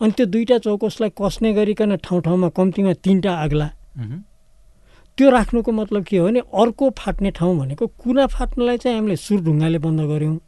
अनि 0.01 0.13
त्यो 0.17 0.27
दुईवटा 0.27 0.59
चौकोसलाई 0.59 1.11
कस्ने 1.19 1.53
गरिकन 1.53 1.97
ठाउँ 2.05 2.21
ठाउँमा 2.23 2.49
कम्तीमा 2.57 2.93
तिनवटा 3.05 3.33
आग्ला। 3.35 3.69
त्यो 5.19 5.31
राख्नुको 5.31 5.71
मतलब 5.73 6.05
के 6.05 6.17
हो 6.19 6.27
भने 6.27 6.41
अर्को 6.53 6.91
फाट्ने 6.99 7.31
ठाउँ 7.31 7.57
भनेको 7.59 7.87
कुना 7.87 8.27
फाट्नलाई 8.27 8.77
चाहिँ 8.79 8.97
हामीले 8.99 9.17
सुर 9.17 9.41
ढुङ्गाले 9.41 9.79
बन्द 9.79 10.01
गऱ्यौँ। 10.13 10.39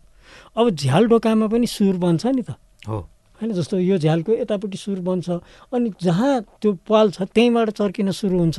अब 0.56 0.70
झ्याल 0.70 1.06
ढोकामा 1.08 1.46
पनि 1.48 1.66
सुर 1.66 1.96
बन्छ 1.96 2.26
नि 2.26 2.42
त। 2.42 2.50
हो। 2.88 2.98
होइन 3.38 3.52
जस्तो 3.54 3.78
यो 3.78 3.98
झ्यालको 3.98 4.32
यतापट्टि 4.34 4.78
सुर 4.78 4.98
बन्छ 5.00 5.30
अनि 5.70 5.90
जहाँ 6.02 6.42
त्यो 6.62 6.72
पाल 6.82 7.10
छ 7.10 7.22
त्यहीँबाट 7.22 7.70
चर्किन 7.70 8.10
सुरु 8.10 8.38
हुन्छ। 8.38 8.58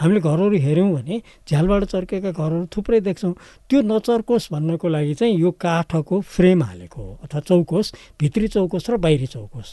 हामीले 0.00 0.20
घरहरू 0.20 0.56
हेऱ्यौँ 0.58 0.92
भने 0.92 1.20
झ्यालबाट 1.48 1.84
चर्केका 1.84 2.30
घरहरू 2.30 2.66
थुप्रै 2.68 3.00
देख्छौँ। 3.00 3.32
त्यो 3.70 3.80
नचर्कोस् 3.88 4.52
भन्नको 4.52 4.88
लागि 4.88 5.14
चाहिँ 5.14 5.34
यो 5.40 5.50
काठको 5.56 6.20
फ्रेम 6.20 6.62
हालेको 6.62 7.00
हो 7.02 7.12
अथवा 7.24 7.40
चौकोस 7.40 7.92
भित्री 8.20 8.48
चौकोस 8.48 8.90
र 8.90 8.96
बाहिरी 9.00 9.26
चौकोस। 9.26 9.68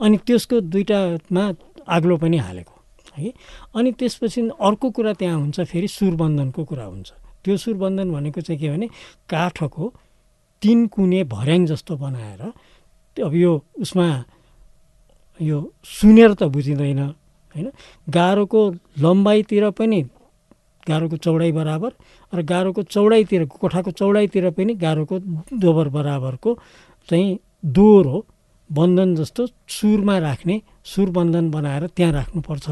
अनि 0.00 0.16
त्यसको 0.24 0.60
दुइटामा 0.72 1.44
आग्लो 1.84 2.16
पनि 2.16 2.38
हालेको 2.38 2.74
है। 3.16 3.32
अनि 3.76 3.92
त्यसपछि 3.92 4.40
अर्को 4.56 4.90
कुरा 4.90 5.12
त्यहाँ 5.20 5.38
हुन्छ 5.38 5.60
फेरि 5.60 5.88
सुरबन्धनको 5.88 6.64
कुरा 6.64 6.84
हुन्छ। 6.84 7.08
त्यो 7.44 7.56
सुरबन्धन 7.56 8.08
भनेको 8.12 8.40
चाहिँ 8.40 8.60
के 8.60 8.68
भने 8.68 8.86
काठको 9.28 9.92
तिन 10.62 10.86
कुने 10.90 11.22
भर्याङ 11.24 11.66
जस्तो 11.66 11.96
बनाएर 11.96 12.42
अब 13.20 13.34
यो 13.34 13.52
उसमा 13.80 14.24
यो 15.40 15.58
सुनेर 15.84 16.34
त 16.34 16.42
बुझिँदैन 16.54 16.98
होइन? 16.98 17.66
गाह्रोको 18.10 18.60
लम्बाइतिर 18.98 19.70
पनि 19.70 20.00
गाह्रोको 20.88 21.16
चौडाइ 21.16 21.52
बराबर 21.52 21.90
र 22.32 22.42
गाह्रोको 22.42 22.82
चौडाइतिर 22.82 23.44
कोठाको 23.46 23.90
चौडाइतिर 23.90 24.50
पनि 24.50 24.74
गाह्रोको 24.74 25.18
दोबर 25.58 25.88
बराबरको 25.88 26.50
चाहिँ 27.08 27.38
दोहोर 27.64 28.06
हो। 28.06 28.18
बन्धन 28.70 29.14
जस्तो 29.16 29.46
सुरमा 29.68 30.18
राख्ने 30.18 30.60
सुरबन्धन 30.84 31.50
बनाएर 31.50 31.86
त्यहाँ 31.96 32.12
राख्नुपर्छ। 32.12 32.68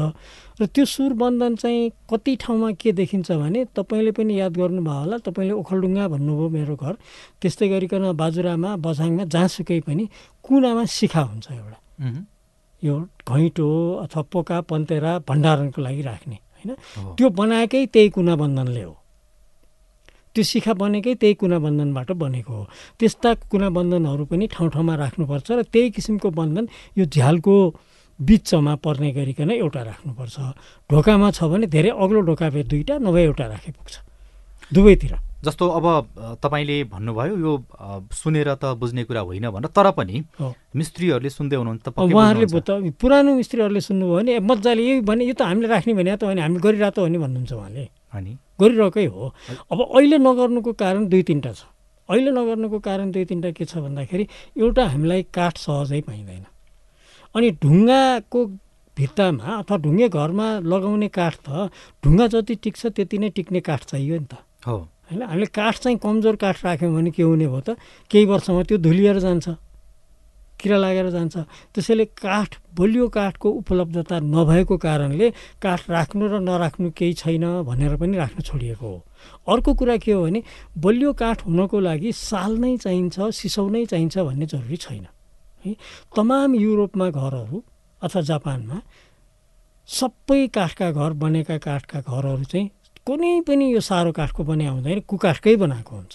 र 0.61 0.65
त्यो 0.65 0.85
सुरबन्धन 0.85 1.55
चाहिँ 1.55 1.91
कति 2.09 2.35
ठाउँमा 2.41 2.71
के 2.81 2.91
देखिन्छ 2.91 3.31
भने 3.31 3.65
तपाईँले 3.75 4.11
पनि 4.11 4.39
याद 4.39 4.57
गर्नुभयो 4.57 4.99
होला 4.99 5.17
तपाईँले 5.25 5.53
ओखलडुङ्गा 5.53 6.07
भन्नुभयो 6.07 6.49
मेरो 6.49 6.75
घर। 6.75 6.93
त्यस्तै 7.41 7.67
गरिकन 7.69 8.11
बाजुरामा 8.13 8.75
बझाङमा 8.77 9.23
जहाँसुकै 9.25 9.79
पनि 9.87 10.05
कुनामा 10.45 10.83
शिखा 10.85 11.21
हुन्छ 11.21 11.47
एउटा। 11.51 11.77
यो 12.83 12.95
घैँटो 13.25 13.67
अथवा 14.05 14.21
पोका 14.31 14.57
पन्तेरा 14.69 15.11
भण्डारणको 15.25 15.81
लागि 15.81 16.01
राख्ने 16.01 16.35
होइन। 16.35 16.71
त्यो 17.17 17.29
बनाएकै 17.29 17.85
त्यही 17.93 18.09
कुना 18.13 18.35
बन्धनले 18.35 18.83
हो। 18.83 18.93
त्यो 20.37 20.45
शिखा 20.45 20.73
बनेकै 20.77 21.13
त्यही 21.17 21.33
कुना 21.41 21.57
बन्धनबाट 21.65 22.09
बनेको 22.13 22.53
हो। 22.53 22.63
त्यस्ता 23.01 23.29
कुना 23.49 23.69
बन्धनहरू 23.73 24.23
पनि 24.29 24.45
ठाउँ 24.53 24.69
ठाउँमा 24.69 24.93
राख्नुपर्छ 25.01 25.47
र 25.49 25.61
त्यही 25.73 25.89
किसिमको 25.97 26.29
बन्धन 26.29 26.65
यो 26.93 27.05
झ्यालको 27.09 27.55
बिचमा 28.19 28.73
पर्ने 28.85 29.09
गरिकन 29.17 29.49
एउटा 29.57 29.81
राख्नुपर्छ। 29.81 30.35
ढोकामा 30.89 31.27
छ 31.33 31.39
भने 31.49 31.65
धेरै 31.73 31.89
अग्लो 31.97 32.19
ढोका 32.29 32.47
भए 32.53 32.63
दुईवटा 32.69 32.95
नभए 33.01 33.23
एउटा 33.25 33.45
राखे 33.49 33.71
पुग्छ 33.73 33.93
दुवैतिर। 34.73 35.13
जस्तो 35.37 35.65
अब 35.69 35.85
तपाईँले 36.41 36.77
भन्नुभयो 36.89 37.35
यो 37.37 37.53
सुनेर 38.09 38.49
त 38.57 38.73
बुझ्ने 38.81 39.03
कुरा 39.05 39.21
होइन 39.21 39.45
भनेर 39.53 39.69
तर 39.69 39.87
पनि 39.93 40.15
मिस्त्रीहरूले 40.73 41.29
सुन्दै 41.29 41.55
हुनुहुन्छ 41.61 41.87
उहाँहरूले। 41.93 42.47
त 42.57 42.69
पुरानो 42.97 43.31
मिस्त्रीहरूले 43.37 43.81
सुन्नुभयो 43.81 44.17
भने 44.17 44.33
मजाले 44.41 44.81
यही 44.81 45.01
भने 45.05 45.23
यो 45.29 45.33
त 45.37 45.41
हामीले 45.45 45.67
राख्ने 45.69 45.93
भने 45.93 46.17
त 46.17 46.25
भने 46.25 46.41
हामी 46.41 46.57
गरिरहेको 46.57 47.01
हो 47.01 47.07
नि 47.07 47.17
भन्नुहुन्छ 47.21 47.53
उहाँले। 47.53 47.85
अनि? 48.13 48.37
गरिरहेकै 48.61 49.05
हो। 49.05 49.33
अब 49.71 49.79
अहिले 49.81 50.17
नगर्नुको 50.17 50.73
कारण 50.73 51.07
दुई 51.07 51.23
तिनवटा 51.23 51.51
छ। 51.51 51.61
अहिले 52.09 52.31
नगर्नुको 52.31 52.79
कारण 52.79 53.11
दुई 53.11 53.25
तिनवटा 53.25 53.51
के 53.51 53.65
छ 53.65 53.77
भन्दाखेरि 53.77 54.27
एउटा 54.57 54.83
हामीलाई 54.87 55.23
काठ 55.33 55.57
सहजै 55.57 56.01
पाइँदैन। 56.01 56.45
अनि 57.35 57.51
ढुङ्गाको 57.51 58.45
भित्तामा 58.97 59.43
अथवा 59.43 59.77
ढुङ्गे 59.77 60.09
घरमा 60.09 60.47
लगाउने 60.59 61.07
काठ 61.07 61.35
त 61.45 61.69
ढुङ्गा 62.05 62.27
जति 62.27 62.55
टिक्छ 62.55 62.85
त्यति 62.87 63.17
नै 63.17 63.29
टिक्ने 63.29 63.59
काठ 63.59 63.83
चाहियो 63.85 64.19
नि 64.19 64.25
त। 64.25 64.33
हो। 64.67 64.77
होइन? 65.11 65.21
हामीले 65.21 65.45
काठ 65.45 65.75
चाहिँ 65.77 65.97
कमजोर 65.97 66.35
काठ 66.35 66.65
राख्यौँ 66.65 66.93
भने 66.95 67.11
के 67.11 67.23
हुने 67.23 67.47
भयो 67.47 67.61
त? 67.61 67.77
केही 68.09 68.25
वर्षमा 68.25 68.63
त्यो 68.63 68.77
धुलिएर 68.77 69.19
जान्छ। 69.19 69.66
किरा 70.59 70.77
लागेर 70.77 71.09
जान्छ। 71.09 71.37
त्यसैले 71.73 72.05
काठ 72.17 72.55
बलियो 72.73 73.07
काठको 73.07 73.49
उपलब्धता 73.61 74.19
नभएको 74.19 74.77
कारणले 74.77 75.27
काठ 75.61 75.89
राख्नु 75.89 76.23
र 76.27 76.39
नराख्नु 76.41 76.91
केही 76.97 77.13
छैन 77.13 77.45
भनेर 77.63 77.95
पनि 77.97 78.17
राख्न 78.17 78.41
छोडिएको 78.41 78.85
हो। 78.85 78.97
अर्को 79.47 79.73
कुरा 79.73 79.97
के 79.97 80.11
हो 80.11 80.21
भने 80.25 80.41
बलियो 80.77 81.13
काठ 81.13 81.45
हुनको 81.45 81.77
लागि 81.79 82.11
साल 82.11 82.57
नै 82.57 82.77
चाहिन्छ 82.77 83.15
सिसौ 83.33 83.67
नै 83.69 83.85
चाहिन्छ 83.85 84.17
भन्ने 84.17 84.45
जरुरी 84.45 84.77
छैन। 84.77 85.05
है 85.65 85.75
तमाम 86.15 86.55
युरोपमा 86.55 87.09
घरहरू 87.09 87.63
अथवा 88.01 88.21
जापानमा 88.21 88.77
सबै 89.89 90.47
काठका 90.53 90.91
घर 90.91 91.11
बनेका 91.21 91.57
काठका 91.57 91.99
घरहरू 92.01 92.43
चाहिँ 92.43 92.69
कुनै 93.05 93.41
पनि 93.47 93.65
यो 93.73 93.79
सारो 93.79 94.11
काठको 94.11 94.43
बने 94.43 94.67
हुँदैन 94.67 94.99
कुकाठकै 95.07 95.55
बनाएको 95.55 95.95
हुन्छ। 95.95 96.13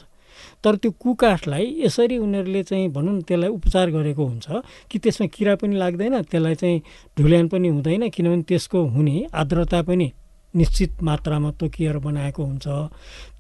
तर 0.65 0.77
त्यो 0.77 0.91
कुकाठलाई 1.03 1.67
यसरी 1.85 2.19
उनीहरूले 2.19 2.63
चाहिँ 2.63 2.89
भनौँ 2.95 3.15
न 3.15 3.21
त्यसलाई 3.27 3.51
उपचार 3.51 3.91
गरेको 3.91 4.25
हुन्छ 4.25 4.47
कि 4.91 4.99
त्यसमा 4.99 5.27
किरा 5.35 5.55
पनि 5.59 5.77
लाग्दैन 5.77 6.23
त्यसलाई 6.23 6.55
चाहिँ 6.55 6.83
ढुल्यान 7.19 7.49
पनि 7.49 7.69
हुँदैन 7.69 8.09
किनभने 8.09 8.43
त्यसको 8.49 8.79
हुने 8.95 9.17
आर्द्रता 9.35 9.83
पनि 9.83 10.13
निश्चित 10.55 11.03
मात्रामा 11.03 11.51
तोकिएर 11.61 11.99
बनाएको 11.99 12.43
हुन्छ। 12.45 12.67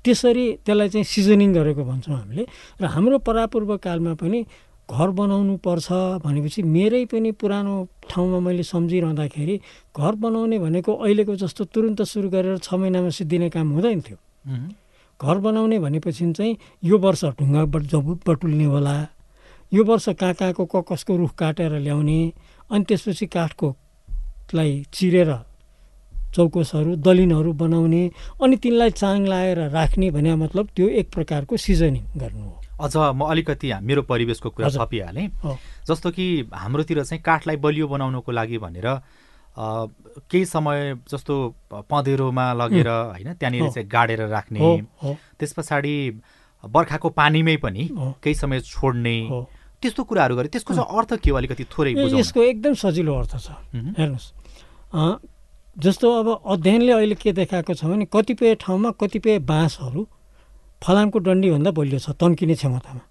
त्यसरी 0.04 0.46
त्यसलाई 0.66 0.88
चाहिँ 0.88 1.04
सिजनिङ 1.04 1.52
गरेको 1.54 1.82
भन्छौँ 1.84 2.16
हामीले 2.16 2.44
र 2.80 2.84
हाम्रो 2.88 3.18
परापूर्व 3.20 3.76
कालमा 3.78 4.14
पनि 4.16 4.40
घर 4.90 5.08
बनाउनु 5.14 5.56
पर्छ 5.62 5.88
भनेपछि 6.24 6.62
मेरै 6.62 7.04
पनि 7.12 7.30
पुरानो 7.38 7.74
ठाउँमा 8.10 8.38
मैले 8.40 8.62
सम्झिरहँदाखेरि 8.64 9.56
घर 9.94 10.14
बनाउने 10.24 10.58
भनेको 10.58 10.92
अहिलेको 10.92 11.36
जस्तो 11.36 11.64
तुरुन्त 11.70 12.02
सुरु 12.02 12.28
गरेर 12.28 12.58
छ 12.58 12.74
महिनामा 12.74 13.10
सिद्धिने 13.12 13.48
काम 13.50 13.70
हुँदैन 13.72 14.00
थियो। 14.00 14.18
घर 15.22 15.38
बनाउने 15.38 15.78
भनेपछि 15.78 16.32
चाहिँ 16.32 16.56
यो 16.84 16.98
वर्ष 16.98 17.24
ढुङ्गा 17.38 17.64
बटुल्ने 18.26 18.64
होला। 18.64 18.96
यो 19.72 19.84
वर्ष 19.84 20.08
कहाँ 20.18 20.34
कहाँको 20.34 20.64
क 20.66 20.84
कसको 20.90 21.16
रुख 21.16 21.34
काटेर 21.38 21.78
ल्याउने 21.78 22.20
अनि 22.70 22.84
त्यसपछि 22.84 23.26
काठकोलाई 23.26 24.82
चिरेर 24.92 25.30
चौकोसहरू 26.34 26.96
दलिनहरू 26.96 27.52
बनाउने 27.52 28.02
अनि 28.42 28.56
तिनलाई 28.56 28.90
चाङ 28.90 29.26
लाएर 29.28 29.58
राख्ने 29.70 30.10
भने 30.10 30.34
मतलब 30.34 30.68
त्यो 30.76 30.88
एक 31.00 31.12
प्रकारको 31.12 31.56
सिजनिङ 31.56 32.04
गर्नु 32.16 32.44
हो। 32.44 32.60
अझ 32.80 32.96
म 32.96 33.20
अलिकति 33.28 33.72
मेरो 33.80 34.02
परिवेशको 34.02 34.50
कुरा 34.50 34.68
थपिहालेँ। 34.72 35.28
जस्तो 35.88 36.10
कि 36.10 36.26
हाम्रोतिर 36.52 37.02
चाहिँ 37.04 37.22
काठलाई 37.22 37.56
बलियो 37.56 37.88
बनाउनको 37.88 38.32
लागि 38.32 38.58
भनेर 38.58 38.88
केही 39.56 40.44
समय 40.44 40.94
जस्तो 41.10 41.34
पँधेरोमा 41.72 42.52
लगेर 42.52 42.88
होइन 42.88 43.32
त्यहाँनिर 43.32 43.68
चाहिँ 43.70 43.88
गाडेर 43.88 44.20
राख्ने। 44.28 44.60
त्यस 45.38 45.52
पछाडि 45.52 45.94
बर्खाको 46.64 47.08
पानीमै 47.10 47.56
पनि 47.56 47.88
केही 47.92 48.34
समय 48.34 48.60
छोड्ने। 48.62 49.16
त्यस्तो 49.82 50.04
कुराहरू 50.04 50.36
गरे। 50.36 50.48
त्यसको 50.48 50.74
चाहिँ 50.74 50.98
अर्थ 50.98 51.14
के 51.18 51.30
हो 51.30 51.36
अलिकति 51.36 51.64
थोरै 51.68 51.92
यसको 52.14 52.42
एकदम 52.42 52.74
सजिलो 52.74 53.12
अर्थ 53.14 53.36
छ। 53.36 53.50
हेर्नुहोस्। 53.98 54.28
जस्तो 55.76 56.06
अब 56.12 56.28
अध्ययनले 56.46 56.92
अहिले 56.92 57.14
के 57.16 57.32
देखाएको 57.32 57.74
छ 57.74 57.84
भने 57.84 58.04
कतिपय 58.12 58.54
ठाउँमा 58.60 58.90
कतिपय 59.00 59.38
बाँसहरू 59.42 60.06
फलामको 60.82 61.18
डन्डीभन्दा 61.18 61.70
बलियो 61.70 61.98
छ 61.98 62.10
तन्किने 62.14 62.54
क्षमतामा। 62.54 63.02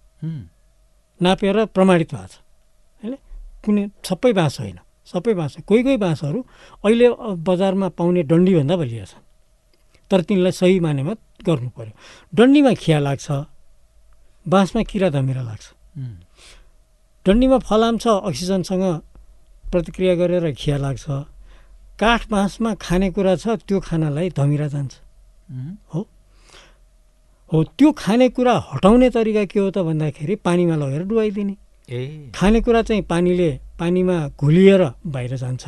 नापेर 1.19 1.65
प्रमाणित 1.73 2.13
भएको 2.13 2.27
छ। 2.27 2.35
होइन? 3.03 3.15
कुनै 3.65 3.83
सबै 4.05 4.31
बाँस 4.33 4.59
होइन। 4.59 4.79
सबै 5.11 5.33
बाँस 5.33 5.53
कोही 5.67 5.81
कोही 5.83 5.97
बाँसहरू 5.97 6.39
अहिले 6.85 7.07
बजारमा 7.47 7.87
पाउने 7.99 8.21
डन्डीभन्दा 8.31 8.75
बलियो 8.81 9.05
छ 9.05 9.13
तर 10.11 10.21
तिनलाई 10.27 10.51
सही 10.51 10.79
मानेमा 10.79 11.13
गर्नु 11.47 11.69
पऱ्यो 11.77 11.93
डन्डीमा 12.33 12.73
खिया 12.81 12.99
लाग्छ 12.99 13.27
बाँसमा 14.45 14.81
किरा 14.89 15.09
धमिरा 15.09 15.41
लाग्छ। 15.41 15.65
डन्डीमा 17.25 17.57
फलाम 17.61 17.97
छ 18.01 18.07
अक्सिजनसँग 18.25 18.83
प्रतिक्रिया 19.71 20.13
गरेर 20.15 20.45
खिया 20.57 20.77
लाग्छ। 20.77 21.05
काठ 22.01 22.21
बाँसमा 22.29 22.73
खानेकुरा 22.81 23.35
छ 23.37 23.61
त्यो 23.61 23.79
खानालाई 23.79 24.29
धमिरा 24.33 24.67
जान्छ। 24.67 24.93
हो। 25.93 26.01
हो? 27.51 27.63
त्यो 27.77 27.91
खानेकुरा 27.93 28.53
हटाउने 28.73 29.09
तरिका 29.13 29.43
के 29.45 29.59
हो 29.59 29.69
त 29.69 29.77
भन्दाखेरि 29.85 30.35
पानीमा 30.41 30.75
लगेर 30.81 31.03
डुबाइदिने। 31.05 31.53
ए 31.53 31.57
खानेकुरा 31.91 32.81
चाहिँ 32.81 33.01
पानीले 33.03 33.49
पानीमा 33.79 34.15
घुलिएर 34.39 34.81
बाहिर 35.05 35.35
जान्छ। 35.35 35.65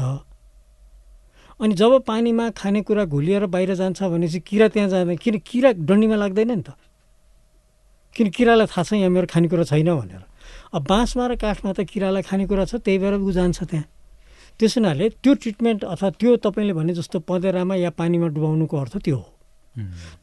अनि 1.60 1.74
जब 1.76 2.00
पानीमा 2.08 2.50
खानेकुरा 2.56 3.06
घुलिएर 3.06 3.46
बाहिर 3.46 3.74
जान्छ 3.76 4.04
भनेपछि 4.04 4.40
किरा 4.40 4.68
त्यहाँ 4.68 4.90
जाँदैन। 4.90 5.18
किन 5.20 5.36
किरा 5.44 5.72
डन्डीमा 5.84 6.16
लाग्दैन 6.16 6.52
नि 6.52 6.64
त। 6.64 6.80
किन 8.16 8.30
किरालाई 8.32 8.68
थाहा 8.72 8.84
छ 8.84 8.94
यहाँ 8.94 9.10
मेरो 9.12 9.28
खानेकुरा 9.28 9.64
छैन 9.68 9.90
भनेर। 9.92 10.24
अब 10.74 10.82
बाँसमा 10.88 11.28
र 11.28 11.36
काठमा 11.36 11.72
त 11.76 11.84
किरालाई 11.84 12.24
खानेकुरा 12.24 12.66
छ 12.72 12.80
त्यही 12.80 12.98
भएर 13.04 13.14
ऊ 13.20 13.32
जान्छ 13.32 13.64
त्यहाँ। 13.64 13.86
त्यस 14.60 14.78
हुनाले 14.78 15.10
त्यो 15.20 15.34
ट्रिटमेन्ट 15.34 15.84
अथवा 15.84 16.10
त्यो 16.20 16.36
तपाईँले 16.40 16.74
भने 16.74 16.94
जस्तो 16.94 17.20
पँधेरामा 17.20 17.76
या 17.76 17.90
पानीमा 18.00 18.28
डुबाउनुको 18.32 18.76
अर्थ 18.78 18.98
त्यो 19.04 19.18
हो। 19.18 19.28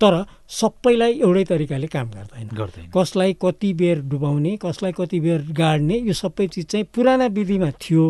तर 0.01 0.15
सबैलाई 0.49 1.13
एउटै 1.21 1.45
तरिकाले 1.45 1.87
काम 1.87 2.11
गर्दैन। 2.11 2.91
कसलाई 2.95 3.33
कति 3.43 3.73
बेर 3.75 4.01
डुबाउने 4.07 4.57
कसलाई 4.63 4.93
कति 4.93 5.21
बेर 5.21 5.41
गाड्ने 5.53 5.97
यो 5.99 6.13
सबै 6.15 6.47
चिज 6.47 6.67
चाहिँ 6.67 6.87
पुराना 6.95 7.27
विधिमा 7.35 7.71
थियो। 7.83 8.05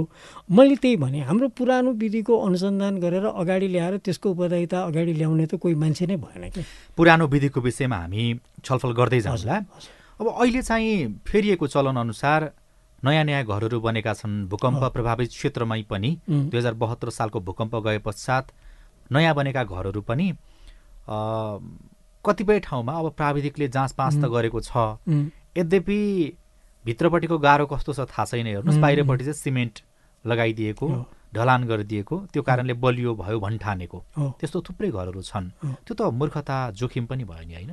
मैले 0.53 0.76
त्यही 0.76 0.96
भने 0.96 1.20
हाम्रो 1.24 1.48
पुरानो 1.57 1.92
विधिको 1.96 2.37
अनुसन्धान 2.38 3.00
गरेर 3.00 3.24
अगाडि 3.24 3.68
ल्याएर 3.68 3.96
त्यसको 4.05 4.31
उपदायिता 4.31 4.83
अगाडि 4.85 5.12
ल्याउने 5.16 5.46
त 5.46 5.55
कोही 5.57 5.74
मान्छे 5.74 6.07
नै 6.07 6.16
भएन 6.18 6.48
कि। 6.53 6.64
पुरानो 6.96 7.26
विधिको 7.26 7.61
विषयमा 7.61 7.96
हामी 7.96 8.24
छलफल 8.61 8.92
गर्दै 8.92 9.20
जाउँला। 9.20 9.57
अब 10.20 10.26
अहिले 10.29 10.62
चाहिँ 10.62 11.24
फेरिएको 11.24 11.66
चलन 11.66 11.96
अनुसार 11.96 12.53
नयाँ 13.00 13.24
नयाँ 13.24 13.44
घरहरू 13.48 13.81
बनेका 13.81 14.12
छन्। 14.12 14.44
भूकम्प 14.44 14.85
प्रभावित 14.92 15.29
क्षेत्रमै 15.31 15.83
पनि 15.88 16.11
दुई 16.29 16.59
हजार 16.59 16.74
बहत्तर 16.76 17.11
सालको 17.11 17.40
भूकम्प 17.40 17.76
गए 17.81 17.98
पश्चात 18.05 18.53
नयाँ 19.09 19.35
बनेका 19.35 19.64
घरहरू 19.64 20.00
पनि 20.05 20.33
कतिपय 21.09 22.61
ठाउँमा 22.61 22.93
अब 22.93 23.11
प्राविधिकले 23.17 23.69
जाँच 23.69 23.93
पाँच 23.93 24.15
त 24.15 24.25
गरेको 24.29 24.61
छ। 24.61 24.99
यद्यपि 25.57 25.99
भित्रपट्टिको 26.85 27.39
गाह्रो 27.39 27.67
कस्तो 27.67 27.93
छ 27.93 28.01
थाहा 28.11 28.25
छैन 28.25 28.47
हेर्नुहोस्। 28.47 28.81
बाहिरपट्टि 28.81 29.25
चाहिँ 29.25 29.35
सिमेन्ट 29.35 29.75
लगाइदिएको 30.25 30.87
ढलान 31.35 31.65
गरिदिएको 31.65 32.17
त्यो 32.33 32.43
कारणले 32.43 32.75
बलियो 32.75 33.15
भयो 33.15 33.39
भन्ठानेको। 33.41 33.99
त्यस्तो 34.41 34.61
थुप्रै 34.67 34.91
घरहरू 34.91 35.23
छन्। 35.23 35.47
त्यो 35.87 35.95
त 35.95 36.01
मूर्खता 36.13 36.57
जोखिम 36.77 37.07
पनि 37.07 37.25
भयो 37.25 37.45
नि 37.47 37.55
होइन? 37.55 37.73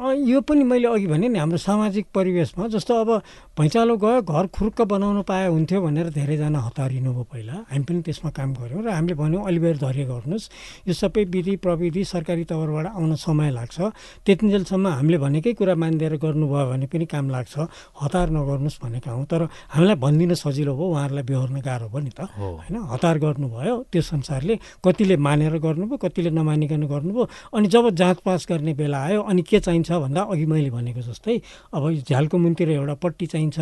यो 0.00 0.40
पनि 0.40 0.64
मैले 0.64 0.88
अघि 0.88 1.06
भने 1.06 1.28
नि 1.28 1.38
हाम्रो 1.38 1.58
सामाजिक 1.60 2.06
परिवेशमा 2.14 2.66
जस्तो 2.72 2.94
अब 3.04 3.10
भैँचालो 3.52 3.96
गयो 4.00 4.22
घर 4.24 4.46
खुर्क 4.48 4.80
बनाउनु 4.88 5.22
पाए 5.28 5.46
हुन्थ्यो 5.52 5.80
भनेर 5.84 6.08
धेरैजना 6.16 6.56
हतारिनु 6.56 7.12
भयो 7.12 7.24
पहिला। 7.28 7.68
हामी 7.68 7.84
पनि 7.84 8.00
त्यसमा 8.08 8.30
काम 8.32 8.54
गऱ्यौँ 8.56 8.80
र 8.80 8.88
हामीले 8.96 9.14
भन्यौँ 9.20 9.44
अलिबेर 9.44 9.76
धैर्य 9.76 10.04
गर्नुहोस्। 10.08 10.48
यो 10.88 10.94
सबै 10.96 11.24
विधि 11.28 11.56
प्रविधि 11.60 12.04
सरकारी 12.04 12.44
तवरबाट 12.48 12.86
आउन 12.96 13.14
समय 13.20 13.50
लाग्छ। 13.52 13.78
त्यतिन्जेलसम्म 14.24 14.86
हामीले 14.88 15.18
भनेकै 15.20 15.52
कुरा 15.52 15.74
मानिदिएर 15.76 16.16
गर्नुभयो 16.16 16.64
भने 16.72 16.86
पनि 16.88 17.04
काम 17.04 17.28
लाग्छ। 17.28 17.54
हतार 18.00 18.30
नगर्नुहोस् 18.32 18.80
भनेका 18.80 19.10
हौँ। 19.12 19.24
तर 19.28 19.52
हामीलाई 19.76 19.96
भनिदिन 20.00 20.32
सजिलो 20.40 20.72
भयो 20.80 20.88
उहाँहरूलाई 20.96 21.24
बेहोर्न 21.28 21.60
गाह्रो 21.60 21.88
भयो 21.92 22.00
नि 22.00 22.12
त। 22.16 22.24
होइन? 22.40 22.76
हतार 22.88 23.16
गर्नुभयो 23.20 23.76
त्यो 23.92 24.00
संसारले 24.00 24.80
कतिले 24.80 25.16
मानेर 25.20 25.60
गर्नुभयो 25.60 25.96
कतिले 26.00 26.30
नमानिकन 26.32 26.88
गर्नुभयो। 26.88 27.28
अनि 27.52 27.68
जब 27.68 27.84
जाँच 27.92 28.18
पास 28.24 28.48
गर्ने 28.48 28.72
बेला 28.80 28.98
आयो 29.04 29.20
अनि 29.28 29.42
के 29.44 29.60
चाहिन्छ 29.60 29.88
चाहिन्छ 29.90 30.02
भन्दा 30.02 30.22
अघि 30.22 30.46
मैले 30.46 30.70
भनेको 30.70 31.00
जस्तै 31.02 31.36
अब 31.74 31.90
झ्यालको 32.06 32.38
मुनतिर 32.38 32.70
एउटा 32.70 32.94
पट्टी 33.02 33.26
चाहिन्छ 33.26 33.58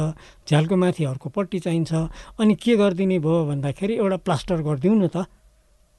झ्यालको 0.48 0.76
माथि 0.76 1.04
अर्को 1.04 1.28
पट्टी 1.32 1.58
चाहिन्छ 1.64 1.92
अनि 2.40 2.54
के 2.54 2.76
गरिदिने 2.76 3.18
भयो 3.18 3.44
भन्दाखेरि 3.46 3.94
एउटा 3.96 4.16
प्लास्टर 4.26 4.62
गरिदिउँ 4.62 4.96
न 4.96 5.08
त। 5.08 5.26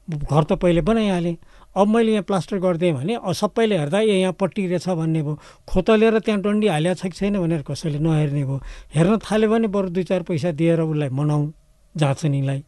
घर 0.09 0.43
त 0.43 0.51
पहिले 0.57 0.81
बनाइहालेँ। 0.81 1.37
अब 1.77 1.87
मैले 1.87 2.11
यहाँ 2.11 2.23
प्लास्टर 2.25 2.57
गरिदिएँ 2.57 2.93
भने 2.93 3.13
सबैले 3.29 3.77
हेर्दा 3.77 3.99
ए 3.99 4.25
यहाँ 4.25 4.33
पट्टी 4.33 4.65
रहेछ 4.67 4.89
भन्ने 4.89 5.21
भयो। 5.21 5.33
खोतलेर 5.69 6.19
त्यहाँ 6.25 6.41
डन्डी 6.41 6.67
हालिया 6.67 6.93
छ 6.93 7.13
कि 7.13 7.17
छैन 7.17 7.37
भनेर 7.37 7.61
कसैले 7.61 7.99
नहेर्ने 8.01 8.43
भयो। 8.45 8.57
हेर्न 8.89 9.17
थाल्यो 9.21 9.49
भने 9.49 9.67
बरु 9.69 9.89
दुई 9.93 10.03
चार 10.09 10.21
पैसा 10.25 10.51
दिएर 10.57 10.81
उसलाई 10.81 11.09
मनाउँ 11.13 11.53
जाँचनीलाई। 11.95 12.61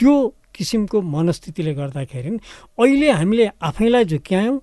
त्यो 0.00 0.14
किसिमको 0.54 0.98
मनस्थितिले 1.06 1.74
गर्दाखेरि 1.78 2.30
अहिले 2.82 3.10
हामीले 3.14 3.46
आफैलाई 3.62 4.04
झुक्क्यायौँ 4.10 4.58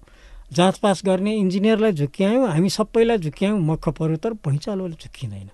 जाँचपास 0.53 1.01
गर्ने 1.05 1.34
इन्जिनियरलाई 1.36 1.91
झुक्क्यायौँ 1.91 2.47
हामी 2.47 2.69
सबैलाई 2.69 3.17
झुक्क्यायौँ 3.17 3.60
मक्ख 3.60 3.89
पऱ्यो 3.89 4.17
तर 4.17 4.34
भुइँचालोले 4.38 4.95
झुक्किँदैन। 4.95 5.49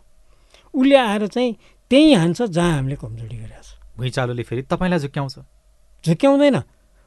उसले 0.74 0.96
आएर 0.96 1.28
चाहिँ 1.28 1.56
त्यहीँ 1.92 2.16
हान्छ 2.16 2.42
जहाँ 2.42 2.72
हामीले 2.76 2.96
कमजोरी 2.96 3.38
गरिरहेको 3.38 3.64
छ। 3.64 3.98
भुइँचालोले 3.98 4.44
फेरि 4.44 4.62
तपाईँलाई 4.68 5.00
झुक्क्याउँछ? 5.00 5.36
झुक्क्याउँदैन। 6.06 6.56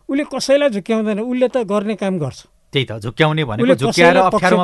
उसले 0.09 0.25
कसैलाई 0.33 0.68
झुक्क्याउँदैन 0.70 1.20
उसले 1.20 1.49
त 1.49 1.57
गर्ने 1.64 1.94
काम 1.97 2.18
गर्छ। 2.18 2.40
त्यही 2.73 2.87
त 2.90 2.92
झुक्क्याउने 2.99 3.44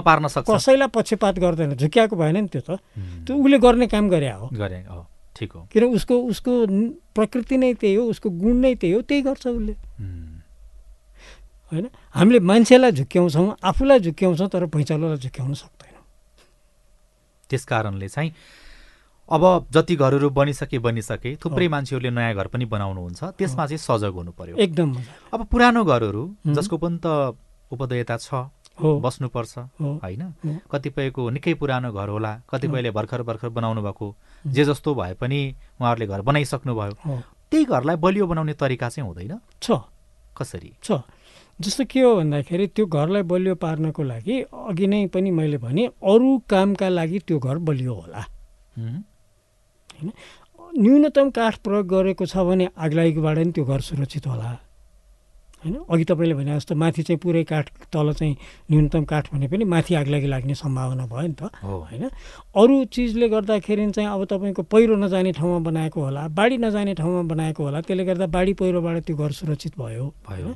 पार्न 0.02 0.26
सक्छ। 0.26 0.50
कसैलाई 0.50 0.88
पक्षपात 0.88 1.38
गर्दैन। 1.38 1.74
झुक्क्याएको 1.76 2.16
भएन 2.16 2.36
नि 2.36 2.48
त्यो 2.48 2.62
त। 2.66 2.80
त्यो 3.26 3.36
उसले 3.36 3.58
गर्ने 3.58 3.86
काम 3.86 4.08
गरे 4.10 4.30
हो। 4.32 4.48
गरे 4.52 4.80
हो। 4.88 5.06
ठिक 5.36 5.52
हो। 5.52 5.60
किन 5.72 5.84
उसको 5.94 6.14
उसको 6.28 6.52
प्रकृति 7.14 7.56
नै 7.56 7.72
त्यही 7.78 7.94
हो 7.94 8.04
उसको 8.10 8.28
गुण 8.30 8.56
नै 8.60 8.74
त्यही 8.74 8.92
हो 8.92 9.00
त्यही 9.06 9.22
गर्छ 9.22 9.46
उसले। 9.46 9.74
होइन? 11.70 11.86
हामीले 12.14 12.38
मान्छेलाई 12.42 12.92
झुक्क्याउँछौँ 12.92 13.46
आफूलाई 13.62 13.98
झुक्क्याउँछौँ 14.00 14.48
तर 14.48 14.64
भैँचालोलाई 14.66 15.16
झुक्क्याउन 15.16 15.54
सक्दैनौँ। 15.54 16.04
त्यस 17.50 17.64
कारणले 17.64 18.08
चाहिँ 18.08 18.32
अब 19.28 19.42
जति 19.70 19.94
घरहरू 19.96 20.30
बनिसके 20.30 20.78
बनिसके 20.78 21.36
थुप्रै 21.38 21.68
मान्छेहरूले 21.68 22.10
नयाँ 22.10 22.34
घर 22.34 22.46
पनि 22.50 22.64
बनाउनुहुन्छ 22.66 23.24
त्यसमा 23.38 23.66
चाहिँ 23.66 23.78
सजग 23.78 24.14
हुनु 24.14 24.32
पर्यो। 24.34 24.56
एकदम 24.58 24.90
अब 25.34 25.40
पुरानो 25.46 25.84
घरहरू 25.84 26.22
जसको 26.50 26.76
पनि 26.82 26.98
त 26.98 27.38
उपदयता 27.70 28.16
छ 28.18 28.50
बस्नुपर्छ 28.80 29.58
होइन? 29.78 30.22
कतिपयको 30.66 31.30
निकै 31.30 31.54
पुरानो 31.54 31.92
घर 31.94 32.08
होला 32.10 32.32
कतिपयले 32.50 32.90
भर्खर 32.90 33.22
भर्खर 33.22 33.48
बनाउनु 33.54 33.82
भएको 33.86 34.06
जे 34.50 34.64
जस्तो 34.64 34.94
भए 34.94 35.14
पनि 35.14 35.38
उहाँहरूले 35.78 36.06
घर 36.10 36.20
बनाइसक्नु 36.26 36.74
भयो 36.74 37.22
त्यही 37.50 37.64
घरलाई 37.64 37.96
बलियो 38.02 38.26
बनाउने 38.26 38.54
तरिका 38.58 38.88
चाहिँ 38.88 39.06
हुँदैन? 39.06 39.38
छ। 39.62 39.70
कसरी? 40.34 40.72
छ। 40.82 41.06
जस्तो 41.60 41.84
के 41.84 42.00
हो 42.00 42.14
भन्दाखेरि 42.16 42.66
त्यो 42.66 42.86
घरलाई 42.86 43.22
बलियो 43.22 43.54
पार्नको 43.60 44.02
लागि 44.02 44.40
अघि 44.68 44.86
नै 44.86 45.06
पनि 45.12 45.30
मैले 45.30 45.58
भने 45.58 45.86
अरू 46.02 46.38
कामका 46.48 46.88
लागि 46.88 47.18
त्यो 47.28 47.38
घर 47.38 47.56
बलियो 47.68 47.94
होला। 47.94 48.20
होइन? 48.78 50.12
न्यूनतम 50.78 51.30
काठ 51.30 51.56
प्रयोग 51.60 51.86
गरेको 51.86 52.24
छ 52.26 52.36
भने 52.48 52.68
आगलागीबाट 52.76 53.38
नि 53.38 53.52
त्यो 53.52 53.64
घर 53.64 53.80
सुरक्षित 53.80 54.26
होला। 54.26 54.50
होइन? 55.60 55.76
अघि 55.90 56.04
तपाईँले 56.04 56.34
भने 56.34 56.54
जस्तो 56.56 56.74
माथि 56.74 57.02
चाहिँ 57.02 57.18
पुरै 57.20 57.42
काठ 57.44 57.68
तल 57.92 58.12
चाहिँ 58.12 58.36
न्यूनतम 58.70 59.04
काठ 59.04 59.32
भने 59.32 59.48
पनि 59.48 59.64
माथि 59.64 59.94
आगलागी 59.94 60.26
लाग्ने 60.26 60.54
सम्भावना 60.54 61.06
भयो 61.06 61.26
नि 61.28 61.34
त 61.36 61.52
होइन? 61.60 62.08
अरू 62.56 62.84
चिजले 62.88 63.28
गर्दाखेरि 63.28 63.90
चाहिँ 63.90 64.08
अब 64.08 64.24
तपाईँको 64.24 64.62
पहिरो 64.62 64.96
नजाने 64.96 65.32
ठाउँमा 65.32 65.58
बनाएको 65.68 66.00
होला 66.00 66.26
बाढी 66.32 66.56
नजाने 66.58 66.94
ठाउँमा 66.94 67.22
बनाएको 67.28 67.60
होला 67.64 67.80
त्यसले 67.80 68.04
गर्दा 68.04 68.26
बाढी 68.26 68.52
पहिरोबाट 68.56 68.96
त्यो 69.04 69.16
घर 69.16 69.30
सुरक्षित 69.30 69.78
भयो 69.78 70.04
होइन? 70.28 70.54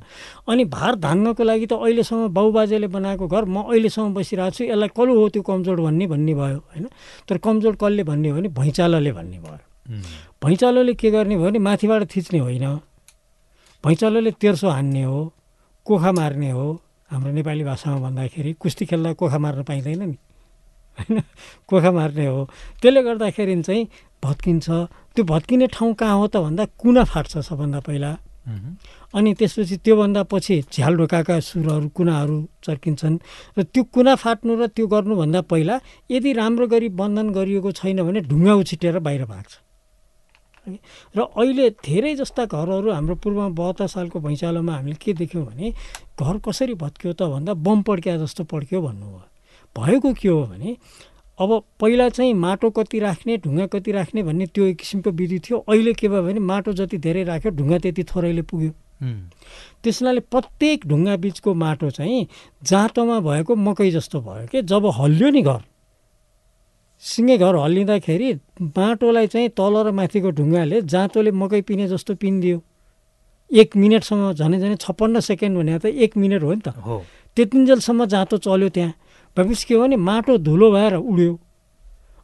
अनि 0.48 0.64
भार 0.64 0.94
धान्नको 0.96 1.42
लागि 1.44 1.66
त 1.66 1.72
अहिलेसम्म 1.76 2.28
बाउबाजेले 2.32 2.86
बनाएको 2.88 3.26
घर 3.28 3.44
म 3.44 3.68
अहिलेसम्म 3.68 4.14
बसिरहेको 4.14 4.56
छु 4.56 4.64
यसलाई 4.64 4.88
कसले 4.88 5.12
हो 5.14 5.28
त्यो 5.28 5.42
कमजोर 5.42 5.80
भन्ने 5.80 6.06
भन्ने 6.06 6.34
भयो 6.34 6.58
होइन? 6.58 6.88
तर 7.28 7.38
कमजोर 7.44 7.76
कसले 7.76 8.02
भन्ने 8.04 8.28
हो 8.28 8.36
भने 8.36 8.48
भैँचालोले 8.48 9.12
भन्ने 9.12 9.38
भयो। 9.38 9.58
भैँचालोले 10.40 10.94
के 10.94 11.10
गर्ने 11.10 11.36
भयो 11.36 11.50
भने 11.50 11.58
माथिबाट 11.58 12.02
थिच्ने 12.08 12.38
होइन। 12.38 12.64
भैँचालोले 13.84 14.30
तेर्सो 14.40 14.68
हान्ने 14.68 15.02
हो 15.02 15.32
कोखा 15.86 16.12
मार्ने 16.12 16.50
हो 16.50 16.66
हाम्रो 17.10 17.32
नेपाली 17.32 17.64
भाषामा 17.64 17.98
भन्दाखेरि 18.00 18.52
कुस्ती 18.56 18.84
खेल्दा 18.88 19.12
कोखा 19.12 19.38
मार्न 19.38 19.62
पाइँदैन 19.68 20.02
नि। 20.08 20.16
होइन? 20.98 21.20
कोखा 21.68 21.90
मार्ने 21.92 22.26
हो। 22.26 22.48
त्यसले 22.80 23.02
गर्दाखेरि 23.02 23.62
चाहिँ 23.62 23.88
भत्किन्छ। 24.24 24.68
त्यो 25.14 25.24
भत्किने 25.24 25.66
ठाउँ 25.68 25.92
कहाँ 26.00 26.16
हो 26.16 26.26
त 26.32 26.36
भन्दा 26.40 26.64
कुना 26.80 27.04
फाट्छ 27.04 27.38
सबभन्दा 27.44 27.80
पहिला। 27.84 28.10
अनि 29.14 29.34
त्यसपछि 29.34 29.76
त्योभन्दा 29.84 30.22
पछि 30.32 30.56
झ्याल 30.72 30.96
ढोकाका 30.96 31.40
सुरहरू 31.40 31.88
कुनाहरू 31.88 32.36
चर्किन्छन्। 32.64 33.18
र 33.58 33.62
त्यो 33.68 33.82
कुना 33.84 34.14
फाट्नु 34.16 34.52
र 34.60 34.66
त्यो 34.72 34.86
गर्नुभन्दा 34.86 35.40
पहिला 35.44 35.76
यदि 36.10 36.32
राम्रो 36.32 36.66
गरी 36.72 36.88
बन्धन 36.88 37.28
गरिएको 37.36 37.70
छैन 37.72 38.02
भने 38.02 38.20
ढुङ्गा 38.20 38.54
उछिटेर 38.54 38.98
बाहिर 38.98 39.24
भाग्छ। 39.24 39.63
र 40.64 41.20
अहिले 41.20 41.70
धेरै 41.84 42.14
जस्ता 42.16 42.44
घरहरू 42.44 42.90
हाम्रो 42.90 43.14
पूर्वमा 43.20 43.48
बहत्तर 43.60 43.86
सालको 43.86 44.20
भैँचालोमा 44.20 44.72
हामीले 44.74 44.96
के 45.00 45.12
देख्यौँ 45.12 45.44
भने 45.46 45.72
घर 46.20 46.38
कसरी 46.40 46.74
भत्क्यो 46.74 47.12
त 47.12 47.22
भन्दा 47.28 47.54
बम 47.54 47.82
पड्क्या 47.82 48.16
जस्तो 48.16 48.44
पड्क्यो 48.44 48.80
भन्नुभयो। 48.80 49.22
भएको 49.76 50.12
के 50.12 50.28
हो 50.28 50.42
भने 50.46 50.76
अब 51.38 51.50
पहिला 51.80 52.08
चाहिँ 52.08 52.34
माटो 52.34 52.70
कति 52.70 52.98
राख्ने 53.00 53.36
ढुङ्गा 53.44 53.66
कति 53.66 53.92
राख्ने 53.92 54.22
भन्ने 54.22 54.46
त्यो 54.46 54.64
एक 54.64 54.76
किसिमको 54.78 55.10
विधि 55.10 55.38
थियो। 55.42 55.58
अहिले 55.68 55.92
के 55.98 56.08
भयो 56.08 56.22
भने 56.22 56.40
माटो 56.40 56.72
जति 56.72 56.98
धेरै 56.98 57.22
राख्यो 57.24 57.50
ढुङ्गा 57.50 57.78
त्यति 57.78 58.04
थोरैले 58.04 58.42
पुग्यो। 58.42 58.70
त्यसनाले 59.82 60.20
प्रत्येक 60.30 60.86
ढुङ्गा 60.86 61.16
बिचको 61.18 61.54
माटो 61.54 61.90
चाहिँ 61.90 62.26
जाँतोमा 62.62 63.18
भएको 63.20 63.54
मकै 63.56 63.90
जस्तो 63.90 64.20
भयो 64.20 64.46
कि 64.46 64.62
जब 64.62 64.86
हल्लियो 64.96 65.30
नि 65.30 65.42
घर 65.42 65.60
सिँगै 67.02 67.36
घर 67.38 67.54
हल्लिँदाखेरि 67.56 68.28
माटोलाई 68.76 69.26
चाहिँ 69.26 69.48
तल 69.58 69.74
र 69.86 69.90
माथिको 69.92 70.30
ढुङ्गाले 70.38 70.82
जाँतोले 70.82 71.30
मकै 71.30 71.60
पिने 71.68 71.88
जस्तो 71.88 72.14
पिनिदियो। 72.22 72.58
एक 73.50 73.76
मिनटसम्म 73.76 74.32
झनै 74.32 74.56
झनै 74.58 74.76
छप्पन्न 74.80 75.20
सेकेन्ड 75.20 75.54
भने 75.58 75.78
त 75.78 75.86
एक 75.86 76.16
मिनट 76.16 76.42
हो 76.42 76.52
नि 76.54 76.62
त। 76.64 76.68
त्यतिन्जेलसम्म 77.36 78.04
जाँतो 78.08 78.36
चल्यो 78.40 78.68
त्यहाँ। 78.72 78.92
भएपछि 79.36 79.64
के 79.68 79.74
हो 79.74 79.80
भने 79.84 79.96
माटो 80.00 80.38
धुलो 80.38 80.70
भएर 80.72 80.94
उड्यो। 80.96 81.32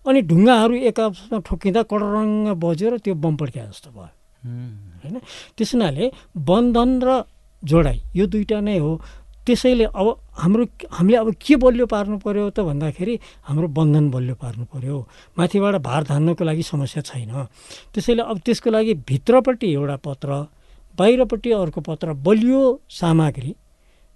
अनि 0.06 0.20
ढुङ्गाहरू 0.30 0.74
एक 0.88 1.00
आपसमा 1.00 1.38
ठोकिँदा 1.44 1.82
कडरङ्ग 1.84 2.56
बज्यो 2.56 2.88
र 2.90 2.96
त्यो 3.04 3.14
बम 3.20 3.34
पड्किया 3.36 3.64
जस्तो 3.68 3.90
भयो। 3.90 4.08
होइन? 5.04 5.16
त्यस 5.56 5.70
हुनाले 5.74 6.04
बन्धन 6.40 6.90
र 7.04 7.08
जोडाइ 7.62 7.98
यो 8.16 8.24
दुइटा 8.32 8.58
नै 8.64 8.78
हो। 8.80 8.92
त्यसैले 9.46 9.84
अब 9.84 10.06
हाम्रो 10.36 10.64
हामीले 10.92 11.16
अब 11.18 11.28
के 11.40 11.56
बलियो 11.56 11.86
पार्नु 11.86 12.18
पऱ्यो 12.24 12.50
त 12.50 12.60
भन्दाखेरि 12.60 13.14
हाम्रो 13.48 13.68
बन्धन 13.78 14.10
बलियो 14.10 14.34
पार्नु 14.36 14.64
पऱ्यो 14.72 14.98
माथिबाट 15.38 15.74
भार 15.80 16.02
धान्नको 16.12 16.44
लागि 16.44 16.62
समस्या 16.62 17.02
छैन। 17.02 17.32
त्यसैले 17.94 18.22
अब 18.22 18.38
त्यसको 18.44 18.70
लागि 18.70 18.94
भित्रपट्टि 19.08 19.72
एउटा 19.72 19.96
पत्र 20.04 20.28
बाहिरपट्टि 20.98 21.50
अर्को 21.52 21.80
पत्र 21.80 22.12
बलियो 22.20 22.62
सामग्री 22.90 23.54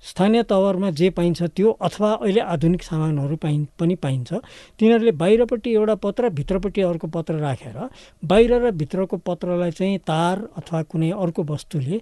स्थानीय 0.04 0.42
तवरमा 0.44 0.90
जे 1.00 1.08
पाइन्छ 1.16 1.42
त्यो 1.56 1.70
अथवा 1.80 2.10
अहिले 2.14 2.40
आधुनिक 2.54 2.82
सामानहरू 2.82 3.36
पाइ 3.40 3.56
पनि 3.80 3.94
पाइन्छ। 3.96 4.32
तिनीहरूले 4.78 5.12
बाहिरपट्टि 5.16 5.72
एउटा 5.72 5.94
पत्र 6.04 6.28
भित्रपट्टि 6.38 6.80
अर्को 6.82 7.06
पत्र 7.08 7.34
राखेर 7.40 7.78
बाहिर 8.22 8.52
र 8.62 8.70
भित्रको 8.76 9.16
पत्रलाई 9.24 9.70
चाहिँ 9.70 9.98
तार 10.04 10.44
अथवा 10.56 10.82
कुनै 10.92 11.10
अर्को 11.16 11.42
वस्तुले 11.48 12.00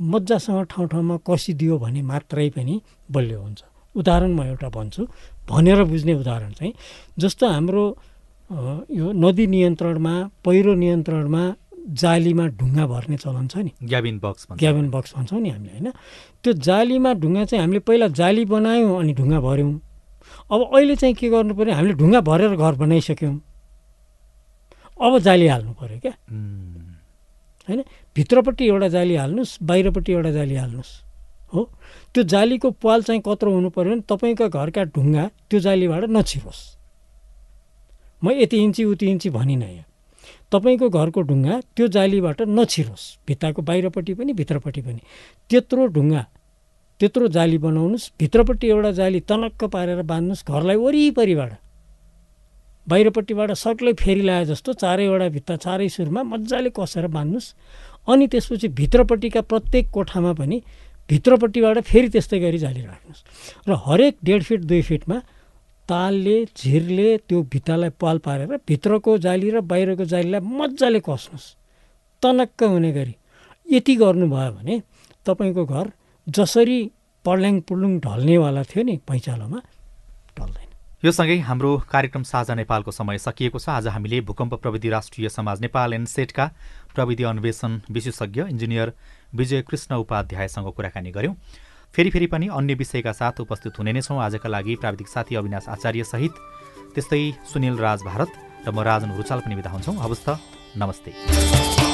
मजासँग 0.00 0.64
ठाउँ 0.72 0.88
ठाउँमा 0.88 1.16
कसिदियो 1.28 1.78
भने 1.78 2.00
मात्रै 2.02 2.48
पनि 2.56 2.74
बलियो 3.12 3.40
हुन्छ। 3.40 3.60
उदाहरण 3.94 4.32
म 4.32 4.40
एउटा 4.50 4.68
भन्छु। 4.72 5.02
भनेर 5.50 5.84
बुझ्ने 5.84 6.14
उदाहरण 6.22 6.52
चाहिँ 6.58 6.72
जस्तो 7.18 7.44
हाम्रो 7.46 7.84
यो 8.90 9.06
नदी 9.12 9.46
नियन्त्रणमा 9.46 10.14
पहिरो 10.44 10.74
नियन्त्रणमा 10.74 11.42
जालीमा 12.00 12.44
ढुङ्गा 12.60 12.84
भर्ने 12.86 13.16
चलन 13.16 13.46
छ 13.52 13.56
नि। 13.66 13.72
ग्याबिन 13.82 14.16
बक्स 14.24 14.46
ग्याबिन 14.62 14.90
बक्स 14.90 15.10
भन्छौँ 15.16 15.40
नि 15.40 15.50
हामीले 15.50 15.72
होइन? 15.72 15.88
त्यो 16.42 16.52
जालीमा 16.52 17.10
ढुङ्गा 17.22 17.44
चाहिँ 17.44 17.60
हामीले 17.60 17.80
पहिला 17.88 18.06
जाली 18.20 18.44
बनायौँ 18.44 18.98
अनि 19.00 19.12
ढुङ्गा 19.20 19.40
भऱ्यौँ 19.40 19.74
अब 20.50 20.60
अहिले 20.74 20.96
चाहिँ 20.96 21.14
के 21.14 21.28
गर्नु 21.28 21.54
पऱ्यो? 21.54 21.74
हामीले 21.74 21.94
ढुङ्गा 22.00 22.20
भरेर 22.20 22.56
घर 22.56 22.74
बनाइसक्यौँ। 22.82 23.36
अब 25.00 25.18
जाली 25.18 25.46
हाल्नु 25.46 25.72
पऱ्यो 25.80 25.98
क्या। 26.04 26.14
होइन 27.70 27.82
भित्रपट्टि 28.16 28.64
एउटा 28.66 28.88
जाली 28.88 29.14
हाल्नुहोस् 29.14 29.62
बाहिरपट्टि 29.62 30.12
एउटा 30.12 30.30
जाली 30.30 30.54
हाल्नुहोस् 30.54 30.92
हो? 31.54 31.62
त्यो 32.14 32.22
जालीको 32.22 32.70
पाल 32.82 33.02
चाहिँ 33.02 33.22
कत्रो 33.26 33.50
हुनु 33.54 33.70
पऱ्यो 33.70 33.90
भने 33.90 34.02
तपाईँको 34.10 34.48
घरका 34.48 34.82
ढुङ्गा 34.94 35.24
त्यो 35.50 35.60
जालीबाट 35.60 36.04
नछिरोस्। 36.10 36.60
म 38.22 38.30
यति 38.30 38.56
इन्ची 38.56 38.84
उति 38.84 39.06
इन्ची 39.06 39.30
भनिनँ 39.30 39.64
यहाँ। 39.64 39.86
तपाईँको 40.52 40.88
घरको 40.90 41.20
ढुङ्गा 41.22 41.60
त्यो 41.76 41.86
जालीबाट 41.88 42.42
नछिरोस्। 42.42 43.04
भित्ताको 43.26 43.62
बाहिरपट्टि 43.62 44.14
पनि 44.14 44.32
भित्रपट्टि 44.32 44.80
पनि। 44.82 45.00
त्यत्रो 45.50 45.86
ढुङ्गा 45.86 46.22
त्यत्रो 47.00 47.28
जाली 47.28 47.58
बनाउनुहोस्। 47.58 48.10
भित्रपट्टि 48.18 48.66
एउटा 48.68 48.90
जाली 48.90 49.20
तनक्क 49.20 49.64
पारेर 49.64 50.02
बाँध्नुहोस्। 50.02 50.44
घरलाई 50.46 50.76
वरिपरिबाट। 50.76 51.52
बाहिरपट्टिबाट 52.86 53.50
सक्लै 53.52 53.92
फेरि 53.92 54.22
लाए 54.22 54.44
जस्तो 54.44 54.72
चारैवटा 54.72 55.28
भित्ता 55.28 55.56
चारै 55.56 55.88
सुरमा 55.88 56.22
मजाले 56.22 56.70
कसेर 56.70 57.06
बाँध्नुहोस् 57.06 57.54
अनि 58.08 58.26
त्यसपछि 58.26 58.68
भित्रपट्टिका 58.80 59.40
प्रत्येक 59.40 59.90
कोठामा 59.90 60.32
पनि 60.32 60.60
भित्रपट्टिबाट 61.08 61.78
फेरि 61.82 62.08
त्यस्तै 62.08 62.38
गरी 62.38 62.58
जाली 62.58 62.80
राख्नुहोस् 62.80 63.22
र 63.68 63.78
हरेक 63.86 64.16
डेढ 64.24 64.42
फिट 64.42 64.60
दुई 64.64 64.82
फिटमा 64.82 65.18
तालले 65.88 66.36
झिरले 66.56 67.08
त्यो 67.28 67.42
भित्तालाई 67.52 67.90
पाल 68.00 68.18
पारेर 68.18 68.56
भित्रको 68.68 69.16
जाली 69.18 69.50
र 69.50 69.60
बाहिरको 69.70 70.04
जालीलाई 70.04 70.40
मजाले 70.40 71.00
कस्नुहोस् 71.00 71.48
तनक्क 72.22 72.62
हुने 72.64 72.92
गरी। 72.92 73.14
यति 73.66 73.94
गर्नुभयो 73.96 74.52
भने 74.52 74.82
तपाईँको 75.26 75.64
घर 75.64 75.86
जसरी 76.26 76.78
पड्ल्याङ 77.24 77.60
पुड्लुङ 77.68 77.92
ढल्नेवाला 78.00 78.62
थियो 78.62 78.82
नि 78.84 78.96
पैँचालोमा 79.08 79.60
यो 81.02 81.10
सँगै 81.12 81.36
हाम्रो 81.40 81.70
कार्यक्रम 81.88 82.22
साझा 82.22 82.54
नेपालको 82.54 82.90
समय 82.92 83.18
सकिएको 83.18 83.58
छ। 83.58 83.68
आज 83.72 83.86
हामीले 83.88 84.20
भूकम्प 84.20 84.54
प्रविधि 84.60 84.88
राष्ट्रिय 84.90 85.28
समाज 85.28 85.60
नेपाल 85.60 85.94
एनसेटका 85.94 86.44
प्रविधि 86.92 87.24
अन्वेषण 87.24 87.80
विशेषज्ञ 87.88 88.44
इन्जिनियर 88.44 88.92
विजय 89.32 89.62
कृष्ण 89.64 89.96
उपाध्यायसँग 89.96 90.68
कुराकानी 90.76 91.10
गऱ्यौँ। 91.10 91.34
फेरि 91.94 92.10
फेरि 92.10 92.26
पनि 92.28 92.48
अन्य 92.52 92.74
विषयका 92.76 93.12
साथ 93.16 93.40
उपस्थित 93.40 93.78
हुने 93.78 93.92
नै 93.96 94.02
छौँ। 94.04 94.20
आजका 94.20 94.48
लागि 94.52 94.76
प्राविधिक 94.76 95.08
साथी 95.08 95.40
अविनाश 95.40 95.68
आचार्यसहित 95.72 96.32
त्यस्तै 96.94 97.22
सुनिल 97.48 97.80
राज 97.80 98.04
भारत 98.04 98.68
र 98.68 98.70
म 98.70 98.84
राजन 98.84 99.16
रुचाल 99.16 99.40
पनि 99.40 99.56
बिदा 99.56 99.70
हुन्छौँ। 99.72 99.96
हवस् 100.04 100.24
त 100.28 100.36
नमस्ते। 100.76 101.89